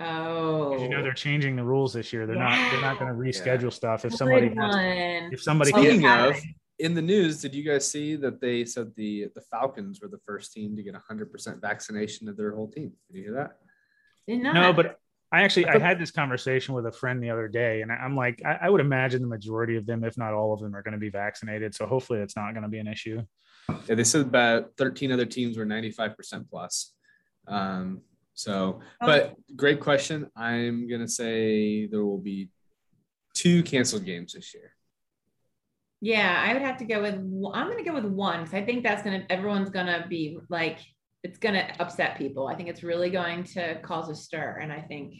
Oh, 0.00 0.76
you 0.82 0.88
know 0.88 1.02
they're 1.04 1.12
changing 1.12 1.54
the 1.54 1.64
rules 1.64 1.92
this 1.92 2.12
year. 2.12 2.26
They're 2.26 2.34
yeah. 2.34 2.48
not 2.48 2.72
they're 2.72 2.80
not 2.80 2.98
going 2.98 3.12
to 3.12 3.16
reschedule 3.16 3.62
yeah. 3.64 3.70
stuff 3.70 4.04
if 4.04 4.14
somebody 4.14 4.48
has, 4.48 5.32
if 5.32 5.40
somebody 5.40 5.70
speaking 5.70 6.04
of 6.04 6.34
in 6.78 6.94
the 6.94 7.02
news, 7.02 7.40
did 7.40 7.54
you 7.54 7.62
guys 7.62 7.90
see 7.90 8.16
that 8.16 8.40
they 8.40 8.64
said 8.64 8.94
the 8.94 9.28
the 9.34 9.40
Falcons 9.40 10.00
were 10.00 10.08
the 10.08 10.20
first 10.26 10.52
team 10.52 10.76
to 10.76 10.82
get 10.82 10.94
100% 10.94 11.60
vaccination 11.60 12.28
of 12.28 12.36
their 12.36 12.54
whole 12.54 12.68
team? 12.68 12.92
Did 13.10 13.18
you 13.18 13.24
hear 13.24 13.34
that? 13.34 13.58
Not. 14.28 14.54
No, 14.54 14.72
but 14.72 14.98
I 15.32 15.42
actually 15.42 15.66
I 15.66 15.78
had 15.78 15.98
this 15.98 16.10
conversation 16.10 16.74
with 16.74 16.86
a 16.86 16.92
friend 16.92 17.22
the 17.22 17.30
other 17.30 17.48
day, 17.48 17.82
and 17.82 17.92
I'm 17.92 18.16
like, 18.16 18.42
I, 18.44 18.58
I 18.62 18.70
would 18.70 18.80
imagine 18.80 19.20
the 19.20 19.28
majority 19.28 19.76
of 19.76 19.86
them, 19.86 20.04
if 20.04 20.16
not 20.16 20.32
all 20.32 20.54
of 20.54 20.60
them, 20.60 20.74
are 20.74 20.82
going 20.82 20.92
to 20.92 20.98
be 20.98 21.10
vaccinated. 21.10 21.74
So 21.74 21.86
hopefully, 21.86 22.20
it's 22.20 22.36
not 22.36 22.52
going 22.52 22.62
to 22.62 22.68
be 22.68 22.78
an 22.78 22.86
issue. 22.86 23.22
Yeah, 23.86 23.94
they 23.94 24.04
said 24.04 24.22
about 24.22 24.70
13 24.78 25.12
other 25.12 25.26
teams 25.26 25.58
were 25.58 25.66
95% 25.66 26.48
plus. 26.48 26.94
Um, 27.46 28.02
so, 28.34 28.80
oh. 29.00 29.06
but 29.06 29.34
great 29.56 29.80
question. 29.80 30.30
I'm 30.36 30.88
going 30.88 31.00
to 31.00 31.08
say 31.08 31.86
there 31.86 32.04
will 32.04 32.18
be 32.18 32.50
two 33.34 33.62
canceled 33.62 34.04
games 34.04 34.32
this 34.32 34.54
year. 34.54 34.72
Yeah, 36.00 36.44
I 36.46 36.52
would 36.52 36.62
have 36.62 36.78
to 36.78 36.84
go 36.84 37.02
with. 37.02 37.14
I'm 37.14 37.66
going 37.66 37.82
to 37.82 37.90
go 37.90 37.94
with 37.94 38.04
one 38.04 38.40
because 38.40 38.54
I 38.54 38.64
think 38.64 38.84
that's 38.84 39.02
going 39.02 39.20
to. 39.20 39.32
Everyone's 39.32 39.70
going 39.70 39.86
to 39.86 40.06
be 40.08 40.38
like 40.48 40.78
it's 41.24 41.38
going 41.38 41.54
to 41.54 41.80
upset 41.80 42.16
people. 42.16 42.46
I 42.46 42.54
think 42.54 42.68
it's 42.68 42.82
really 42.82 43.10
going 43.10 43.44
to 43.44 43.80
cause 43.82 44.08
a 44.08 44.14
stir. 44.14 44.58
And 44.62 44.72
I 44.72 44.80
think 44.80 45.14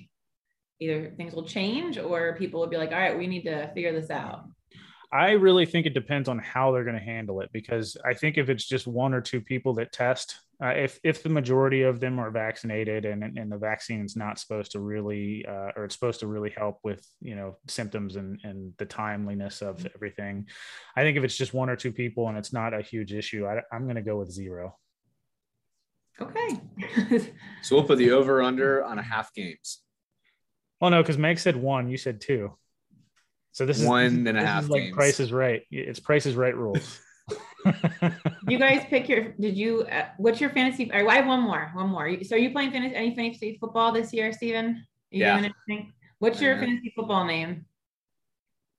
either 0.81 1.13
things 1.17 1.35
will 1.35 1.45
change 1.45 1.99
or 1.99 2.37
people 2.37 2.61
will 2.61 2.69
be 2.69 2.77
like, 2.77 2.93
all 2.93 2.99
right, 2.99 3.19
we 3.19 3.27
need 3.27 3.43
to 3.43 3.71
figure 3.75 3.93
this 3.93 4.11
out. 4.11 4.45
I 5.11 5.33
really 5.33 5.65
think 5.65 5.87
it 5.87 5.95
depends 5.95 6.29
on 6.29 6.39
how 6.39 6.71
they're 6.71 6.85
going 6.85 6.99
to 6.99 7.03
handle 7.03 7.41
it 7.41 7.51
because 7.51 7.97
I 8.05 8.13
think 8.13 8.37
if 8.37 8.51
it's 8.51 8.67
just 8.67 8.87
one 8.87 9.15
or 9.15 9.23
two 9.23 9.41
people 9.41 9.75
that 9.75 9.91
test, 9.91 10.37
uh, 10.63 10.69
if 10.69 11.01
if 11.03 11.23
the 11.23 11.29
majority 11.31 11.83
of 11.83 11.99
them 11.99 12.19
are 12.19 12.31
vaccinated 12.31 13.05
and 13.07 13.23
and 13.39 13.51
the 13.51 13.57
vaccine 13.57 14.05
is 14.05 14.17
not 14.17 14.39
supposed 14.39 14.73
to 14.73 14.81
really 14.81 15.47
uh, 15.47 15.71
or 15.77 15.85
it's 15.85 15.95
supposed 15.95 16.21
to 16.21 16.27
really 16.27 16.51
help 16.51 16.79
with 16.83 17.07
you 17.21 17.37
know 17.37 17.57
symptoms 17.69 18.17
and 18.17 18.41
and 18.43 18.75
the 18.77 18.85
timeliness 18.85 19.63
of 19.63 19.87
everything, 19.95 20.47
I 20.95 21.03
think 21.03 21.17
if 21.17 21.25
it's 21.25 21.37
just 21.37 21.55
one 21.55 21.71
or 21.71 21.77
two 21.77 21.93
people 21.93 22.29
and 22.29 22.37
it's 22.37 22.53
not 22.53 22.75
a 22.75 22.83
huge 22.83 23.15
issue, 23.15 23.47
I, 23.47 23.63
I'm 23.73 23.85
going 23.85 23.97
to 23.97 24.03
go 24.03 24.19
with 24.19 24.31
zero. 24.31 24.77
Okay. 26.21 26.61
so 27.63 27.77
we'll 27.77 27.85
put 27.85 27.99
the 27.99 28.11
over 28.11 28.43
under 28.43 28.85
on 28.85 28.99
a 28.99 29.03
half 29.03 29.33
games. 29.33 29.81
Oh 30.81 30.89
no, 30.89 31.03
because 31.03 31.19
Meg 31.19 31.39
said 31.39 31.57
one, 31.57 31.89
you 31.89 31.97
said 31.97 32.21
two. 32.21 32.57
So 33.59 33.67
this 33.67 33.81
is 33.81 33.87
one 33.87 34.25
and 34.29 34.39
a 34.39 34.47
half. 34.47 34.63
Is 34.63 34.71
like 34.71 34.83
games. 34.83 34.95
Price 34.95 35.19
is 35.19 35.33
right. 35.33 35.63
It's 35.73 35.99
Price 35.99 36.27
is 36.27 36.37
Right 36.37 36.57
rules. 36.57 37.01
you 38.47 38.57
guys 38.57 38.87
pick 38.89 39.09
your. 39.09 39.33
Did 39.33 39.57
you? 39.57 39.83
Uh, 39.83 40.05
what's 40.17 40.41
your 40.41 40.51
fantasy? 40.51 40.93
I 40.93 41.17
have 41.17 41.27
one 41.27 41.41
more. 41.41 41.73
One 41.75 41.89
more. 41.89 42.23
So 42.23 42.37
are 42.37 42.39
you 42.39 42.53
playing 42.53 42.71
fantasy, 42.71 42.95
any 42.95 43.17
fantasy 43.17 43.59
football 43.59 43.91
this 43.91 44.13
year, 44.13 44.33
Stephen? 44.33 44.87
yeah. 45.11 45.49
What's 46.21 46.41
your 46.41 46.57
fantasy 46.57 46.93
football 46.95 47.25
name? 47.25 47.65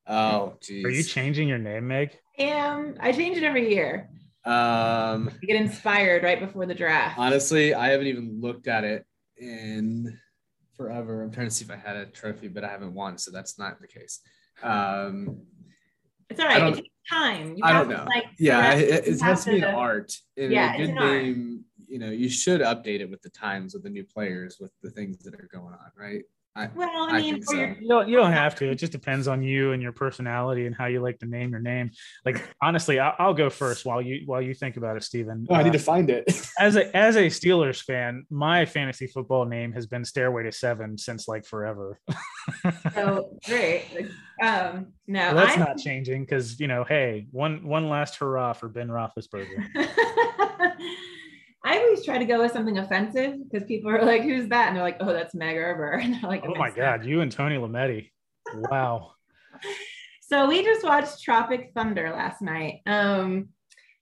Oh, 0.07 0.53
geez. 0.61 0.85
Are 0.85 0.89
you 0.89 1.03
changing 1.03 1.49
your 1.49 1.57
name, 1.57 1.85
Meg? 1.85 2.17
I 2.39 2.43
am. 2.43 2.95
I 3.01 3.11
change 3.11 3.35
it 3.35 3.43
every 3.43 3.69
year. 3.69 4.09
Um, 4.45 5.29
you 5.41 5.47
get 5.49 5.57
inspired 5.57 6.23
right 6.23 6.39
before 6.39 6.65
the 6.65 6.73
draft. 6.73 7.19
Honestly, 7.19 7.73
I 7.73 7.89
haven't 7.89 8.07
even 8.07 8.39
looked 8.39 8.69
at 8.69 8.85
it 8.85 9.05
in 9.35 10.17
forever. 10.77 11.21
I'm 11.21 11.31
trying 11.31 11.47
to 11.49 11.53
see 11.53 11.65
if 11.65 11.71
I 11.71 11.75
had 11.75 11.97
a 11.97 12.05
trophy, 12.05 12.47
but 12.47 12.63
I 12.63 12.69
haven't 12.69 12.93
won, 12.93 13.17
so 13.17 13.29
that's 13.29 13.59
not 13.59 13.81
the 13.81 13.87
case. 13.87 14.21
Um, 14.63 15.41
it's 16.29 16.39
all 16.39 16.47
right. 16.47 16.63
It 16.63 16.75
takes 16.75 16.89
time. 17.09 17.55
You 17.57 17.63
I 17.63 17.73
don't 17.73 17.89
know. 17.89 18.05
Like, 18.07 18.25
yeah, 18.37 18.73
it, 18.73 19.07
it 19.07 19.21
has 19.21 19.45
to 19.45 19.51
be 19.51 19.57
an 19.57 19.75
art. 19.75 20.13
And 20.37 20.51
yeah, 20.51 20.73
a 20.73 20.77
good 20.77 20.93
name, 20.93 21.65
art. 21.79 21.89
you 21.89 21.99
know, 21.99 22.11
you 22.11 22.29
should 22.29 22.61
update 22.61 22.99
it 22.99 23.09
with 23.09 23.21
the 23.21 23.29
times 23.29 23.73
with 23.73 23.83
the 23.83 23.89
new 23.89 24.03
players, 24.03 24.57
with 24.59 24.71
the 24.81 24.91
things 24.91 25.19
that 25.23 25.33
are 25.33 25.49
going 25.51 25.73
on, 25.73 25.91
right? 25.97 26.23
I, 26.59 26.69
well, 26.75 26.89
I, 27.09 27.17
I 27.17 27.21
mean, 27.21 27.41
so. 27.41 27.53
you, 27.53 27.87
don't, 27.87 28.09
you 28.09 28.17
don't 28.17 28.33
have 28.33 28.53
to. 28.55 28.69
It 28.69 28.75
just 28.75 28.91
depends 28.91 29.29
on 29.29 29.41
you 29.41 29.71
and 29.71 29.81
your 29.81 29.93
personality 29.93 30.65
and 30.65 30.75
how 30.75 30.87
you 30.87 31.01
like 31.01 31.17
to 31.19 31.25
name 31.25 31.51
your 31.51 31.61
name. 31.61 31.91
Like 32.25 32.43
honestly, 32.61 32.99
I'll, 32.99 33.15
I'll 33.17 33.33
go 33.33 33.49
first 33.49 33.85
while 33.85 34.01
you 34.01 34.23
while 34.25 34.41
you 34.41 34.53
think 34.53 34.75
about 34.75 34.97
it, 34.97 35.03
Stephen. 35.03 35.47
Oh, 35.49 35.55
I 35.55 35.63
need 35.63 35.71
to 35.71 35.79
uh, 35.79 35.81
find 35.81 36.09
it. 36.09 36.25
as 36.59 36.75
a 36.75 36.95
as 36.95 37.15
a 37.15 37.27
Steelers 37.27 37.81
fan, 37.81 38.25
my 38.29 38.65
fantasy 38.65 39.07
football 39.07 39.45
name 39.45 39.71
has 39.71 39.87
been 39.87 40.03
Stairway 40.03 40.43
to 40.43 40.51
Seven 40.51 40.97
since 40.97 41.29
like 41.29 41.45
forever. 41.45 41.97
so 42.93 43.37
great. 43.45 43.85
Um, 44.41 44.87
no, 45.07 45.33
well, 45.33 45.35
that's 45.35 45.53
I'm... 45.53 45.59
not 45.59 45.77
changing 45.77 46.23
because 46.23 46.59
you 46.59 46.67
know, 46.67 46.83
hey, 46.83 47.27
one 47.31 47.65
one 47.65 47.87
last 47.87 48.17
hurrah 48.17 48.51
for 48.51 48.67
Ben 48.67 48.89
Roethlisberger. 48.89 49.65
I 51.63 51.77
always 51.77 52.05
try 52.05 52.17
to 52.17 52.25
go 52.25 52.41
with 52.41 52.51
something 52.51 52.77
offensive 52.77 53.35
because 53.43 53.67
people 53.67 53.91
are 53.91 54.03
like, 54.03 54.23
"Who's 54.23 54.47
that?" 54.49 54.67
And 54.67 54.75
they're 54.75 54.83
like, 54.83 54.97
"Oh, 54.99 55.13
that's 55.13 55.35
Meg 55.35 55.55
Erber." 55.55 55.99
And 56.03 56.15
they're 56.15 56.29
like, 56.29 56.43
"Oh 56.47 56.55
my 56.55 56.71
god, 56.71 57.05
you 57.05 57.21
and 57.21 57.31
Tony 57.31 57.57
Lametti, 57.57 58.11
wow." 58.53 59.11
So 60.21 60.47
we 60.47 60.63
just 60.63 60.83
watched 60.83 61.23
Tropic 61.23 61.71
Thunder 61.73 62.11
last 62.11 62.39
night. 62.39 62.81
Um, 62.85 63.49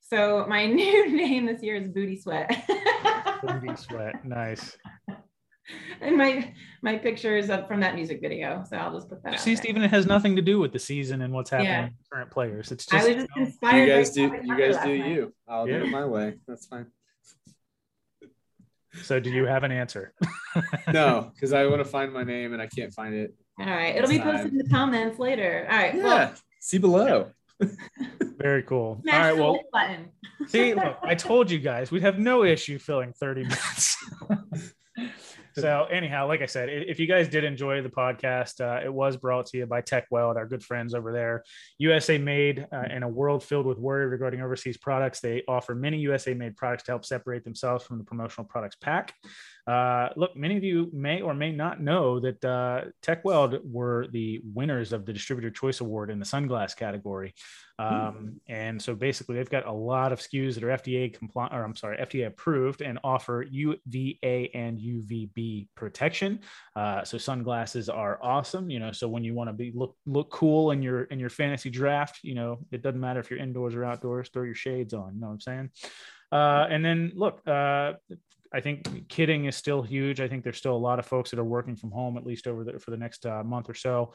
so 0.02 0.46
my 0.50 0.66
new 0.82 1.10
name 1.16 1.46
this 1.46 1.64
year 1.64 1.78
is 1.78 1.88
Booty 1.88 2.20
Sweat. 2.20 2.70
Booty 3.42 3.74
Sweat, 3.78 4.26
nice. 4.26 4.78
And 6.02 6.18
my 6.18 6.54
my 6.82 6.98
picture 6.98 7.38
is 7.38 7.50
up 7.50 7.68
from 7.68 7.80
that 7.80 7.96
music 7.96 8.20
video, 8.22 8.64
so 8.70 8.76
I'll 8.76 8.94
just 8.94 9.08
put 9.08 9.24
that. 9.24 9.40
See, 9.40 9.56
Stephen, 9.56 9.82
it 9.84 9.90
has 9.90 10.06
nothing 10.06 10.36
to 10.36 10.42
do 10.42 10.60
with 10.60 10.74
the 10.74 10.80
season 10.80 11.22
and 11.22 11.34
what's 11.34 11.50
happening 11.50 11.72
yeah. 11.72 11.84
with 11.86 12.10
current 12.12 12.32
players. 12.32 12.72
It's 12.72 12.86
just 12.86 13.06
I 13.06 13.08
was 13.08 13.16
just 13.24 13.30
you 13.36 13.44
inspired. 13.44 13.88
You 13.88 13.94
guys 13.94 14.10
do 14.12 14.22
you 14.44 14.58
guys 14.58 14.84
do 14.84 14.92
you. 14.92 15.34
I'll 15.48 15.68
yeah. 15.68 15.80
do 15.80 15.86
it 15.86 15.92
my 15.92 16.06
way. 16.06 16.36
That's 16.48 16.66
fine. 16.66 16.88
So, 19.04 19.20
do 19.20 19.30
you 19.30 19.46
have 19.46 19.64
an 19.64 19.72
answer? 19.72 20.14
no, 20.94 21.32
because 21.34 21.54
I 21.54 21.66
want 21.68 21.80
to 21.80 21.86
find 21.86 22.12
my 22.14 22.24
name 22.24 22.54
and 22.54 22.62
I 22.62 22.68
can't 22.68 22.94
find 22.94 23.14
it. 23.14 23.34
All 23.60 23.66
right, 23.66 23.96
it'll 23.96 24.10
be 24.10 24.20
posted 24.20 24.52
in 24.52 24.58
the 24.58 24.70
comments 24.70 25.20
later. 25.20 25.68
All 25.70 25.78
right. 25.78 25.96
Yeah. 25.96 26.04
Well, 26.04 26.34
see 26.60 26.78
below. 26.78 27.32
Very 28.38 28.64
cool. 28.64 29.02
All 29.12 29.20
right. 29.20 29.36
Well, 29.36 29.60
button. 29.72 30.10
see, 30.48 30.76
look, 30.76 30.98
I 31.02 31.16
told 31.16 31.50
you 31.50 31.60
guys 31.60 31.90
we'd 31.90 32.04
have 32.04 32.20
no 32.20 32.44
issue 32.44 32.78
filling 32.78 33.14
30 33.14 33.44
minutes. 33.44 33.98
So 35.58 35.86
anyhow, 35.86 36.28
like 36.28 36.42
I 36.42 36.46
said, 36.46 36.70
if 36.70 37.00
you 37.00 37.08
guys 37.08 37.28
did 37.28 37.44
enjoy 37.44 37.82
the 37.82 37.90
podcast, 37.90 38.62
uh, 38.62 38.86
it 38.86 38.94
was 38.94 39.18
brought 39.18 39.48
to 39.48 39.58
you 39.58 39.66
by 39.66 39.82
Tekweld, 39.82 40.36
our 40.36 40.46
good 40.46 40.64
friends 40.64 40.94
over 40.94 41.12
there. 41.12 41.44
USA 41.80 42.18
made 42.18 42.68
uh, 42.72 42.84
in 42.92 43.02
a 43.02 43.08
world 43.08 43.44
filled 43.44 43.66
with 43.66 43.80
worry 43.80 44.06
regarding 44.06 44.42
overseas 44.42 44.78
products. 44.78 45.20
They 45.20 45.44
offer 45.48 45.74
many 45.74 45.98
USA 46.00 46.34
made 46.34 46.56
products 46.56 46.84
to 46.84 46.92
help 46.92 47.06
separate 47.06 47.44
themselves 47.44 47.84
from 47.84 47.98
the 47.98 48.04
promotional 48.04 48.46
products 48.46 48.76
pack. 48.80 49.16
Uh, 49.68 50.10
look, 50.16 50.36
many 50.36 50.56
of 50.56 50.64
you 50.64 50.90
may 50.94 51.22
or 51.22 51.34
may 51.34 51.52
not 51.52 51.82
know 51.82 52.22
that 52.22 52.44
uh, 52.46 52.86
Tekweld 53.02 53.60
were 53.66 54.08
the 54.12 54.42
winners 54.54 54.94
of 54.94 55.06
the 55.06 55.12
Distributor 55.12 55.52
Choice 55.52 55.82
Award 55.82 56.10
in 56.10 56.20
the 56.20 56.26
sunglass 56.26 56.76
category. 56.76 57.34
Um, 57.80 58.40
and 58.48 58.82
so 58.82 58.96
basically, 58.96 59.36
they've 59.36 59.50
got 59.50 59.68
a 59.68 59.72
lot 59.72 60.12
of 60.12 60.20
SKUs 60.20 60.56
that 60.56 60.64
are 60.64 60.70
FDA 60.70 61.14
compliant, 61.14 61.54
or 61.54 61.64
I'm 61.64 61.76
sorry, 61.76 61.98
FDA 61.98 62.28
approved 62.28 62.82
and 62.82 62.98
offer 63.04 63.46
UVA 63.50 64.50
and 64.54 64.80
UVB 64.80 65.68
protection. 65.76 66.40
Uh, 66.76 67.04
so 67.04 67.18
sunglasses 67.18 67.90
are 67.90 68.20
awesome. 68.24 68.70
You 68.70 68.80
know, 68.80 68.92
so 68.94 69.08
when 69.08 69.24
you 69.24 69.34
want 69.36 69.50
to 69.50 69.54
be 69.54 69.72
look 69.76 69.96
look 70.06 70.32
cool 70.32 70.72
in 70.72 70.82
your 70.82 71.04
in 71.04 71.20
your 71.20 71.30
fantasy 71.30 71.70
draft, 71.70 72.20
you 72.24 72.34
know, 72.34 72.60
it 72.72 72.82
doesn't 72.82 73.00
matter 73.00 73.20
if 73.20 73.30
you're 73.30 73.40
indoors 73.40 73.76
or 73.76 73.86
outdoors. 73.86 74.30
Throw 74.30 74.44
your 74.44 74.56
shades 74.56 74.94
on. 74.94 75.14
You 75.14 75.22
know 75.22 75.28
what 75.28 75.34
I'm 75.34 75.40
saying? 75.42 75.70
Uh, 76.32 76.68
and 76.70 76.84
then 76.84 77.12
look, 77.16 77.48
uh, 77.48 77.94
I 78.54 78.62
think 78.62 78.84
kitting 79.08 79.48
is 79.48 79.56
still 79.56 79.82
huge. 79.82 80.22
I 80.22 80.28
think 80.28 80.44
there's 80.44 80.58
still 80.58 80.76
a 80.76 80.78
lot 80.78 81.00
of 81.00 81.06
folks 81.06 81.32
that 81.32 81.40
are 81.40 81.44
working 81.44 81.76
from 81.76 81.92
home 81.92 82.18
at 82.18 82.26
least 82.26 82.48
over 82.48 82.64
the, 82.64 82.80
for 82.80 82.92
the 82.92 82.98
next 82.98 83.26
uh, 83.26 83.44
month 83.44 83.70
or 83.70 83.74
so, 83.74 84.14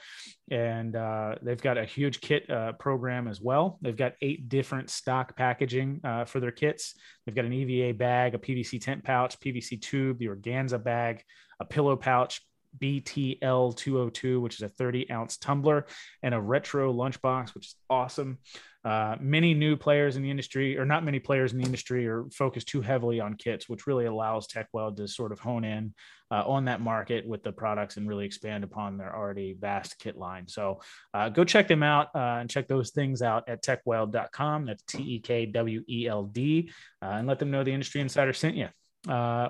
and 0.50 0.96
uh, 0.96 1.34
they've 1.42 1.60
got 1.60 1.78
a 1.78 1.84
huge 1.84 2.20
kit 2.20 2.48
uh, 2.50 2.72
program 2.72 3.28
as 3.28 3.40
well. 3.40 3.78
They've 3.82 3.96
got 3.96 4.14
eight 4.22 4.48
different 4.48 4.90
stock 4.90 5.36
packaging 5.36 6.00
uh, 6.04 6.24
for 6.24 6.40
their 6.40 6.50
kits. 6.50 6.94
They've 7.26 7.34
got 7.34 7.44
an 7.44 7.52
EVA 7.52 7.94
bag, 7.94 8.34
a 8.34 8.38
PVC 8.38 8.80
tent 8.80 9.04
pouch, 9.04 9.38
PVC 9.40 9.80
tube, 9.80 10.18
the 10.18 10.28
organza 10.28 10.82
bag, 10.82 11.22
a 11.60 11.64
pillow 11.64 11.96
pouch, 11.96 12.40
BTL 12.78 13.76
202, 13.76 14.40
which 14.40 14.54
is 14.56 14.62
a 14.62 14.68
30 14.68 15.10
ounce 15.10 15.36
tumbler, 15.36 15.86
and 16.22 16.34
a 16.34 16.40
retro 16.40 16.92
lunchbox, 16.92 17.54
which 17.54 17.66
is 17.66 17.74
awesome. 17.90 18.38
Uh, 18.84 19.16
many 19.20 19.54
new 19.54 19.76
players 19.76 20.16
in 20.16 20.22
the 20.22 20.30
industry, 20.30 20.76
or 20.76 20.84
not 20.84 21.04
many 21.04 21.20
players 21.20 21.52
in 21.52 21.58
the 21.58 21.64
industry, 21.64 22.06
are 22.08 22.24
focused 22.32 22.68
too 22.68 22.80
heavily 22.80 23.20
on 23.20 23.34
kits, 23.34 23.68
which 23.68 23.86
really 23.86 24.06
allows 24.06 24.48
Tekweld 24.48 24.96
to 24.96 25.06
sort 25.06 25.30
of 25.30 25.38
hone 25.38 25.64
in 25.64 25.94
uh, 26.30 26.42
on 26.46 26.64
that 26.64 26.80
market 26.80 27.26
with 27.26 27.42
the 27.44 27.52
products 27.52 27.96
and 27.96 28.08
really 28.08 28.26
expand 28.26 28.64
upon 28.64 28.96
their 28.96 29.14
already 29.14 29.56
vast 29.58 29.98
kit 29.98 30.16
line. 30.16 30.48
So 30.48 30.80
uh, 31.14 31.28
go 31.28 31.44
check 31.44 31.68
them 31.68 31.82
out 31.82 32.08
uh, 32.14 32.38
and 32.40 32.50
check 32.50 32.66
those 32.66 32.90
things 32.90 33.22
out 33.22 33.48
at 33.48 33.62
tekweld.com. 33.62 34.66
That's 34.66 34.82
T 34.82 34.98
E 34.98 35.20
K 35.20 35.46
W 35.46 35.84
E 35.88 36.08
L 36.08 36.24
D, 36.24 36.70
uh, 37.00 37.06
and 37.06 37.28
let 37.28 37.38
them 37.38 37.50
know 37.50 37.62
the 37.62 37.72
Industry 37.72 38.00
Insider 38.00 38.32
sent 38.32 38.56
you. 38.56 38.68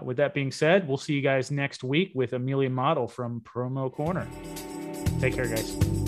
With 0.03 0.19
that 0.19 0.35
being 0.35 0.53
said, 0.53 0.87
we'll 0.87 0.99
see 0.99 1.15
you 1.15 1.23
guys 1.23 1.51
next 1.51 1.83
week 1.85 2.13
with 2.15 2.33
Amelia 2.35 2.71
Model 2.71 3.09
from 3.09 3.41
Promo 3.41 3.91
Corner. 3.91 4.27
Take 5.21 5.35
care, 5.35 5.47
guys. 5.47 6.02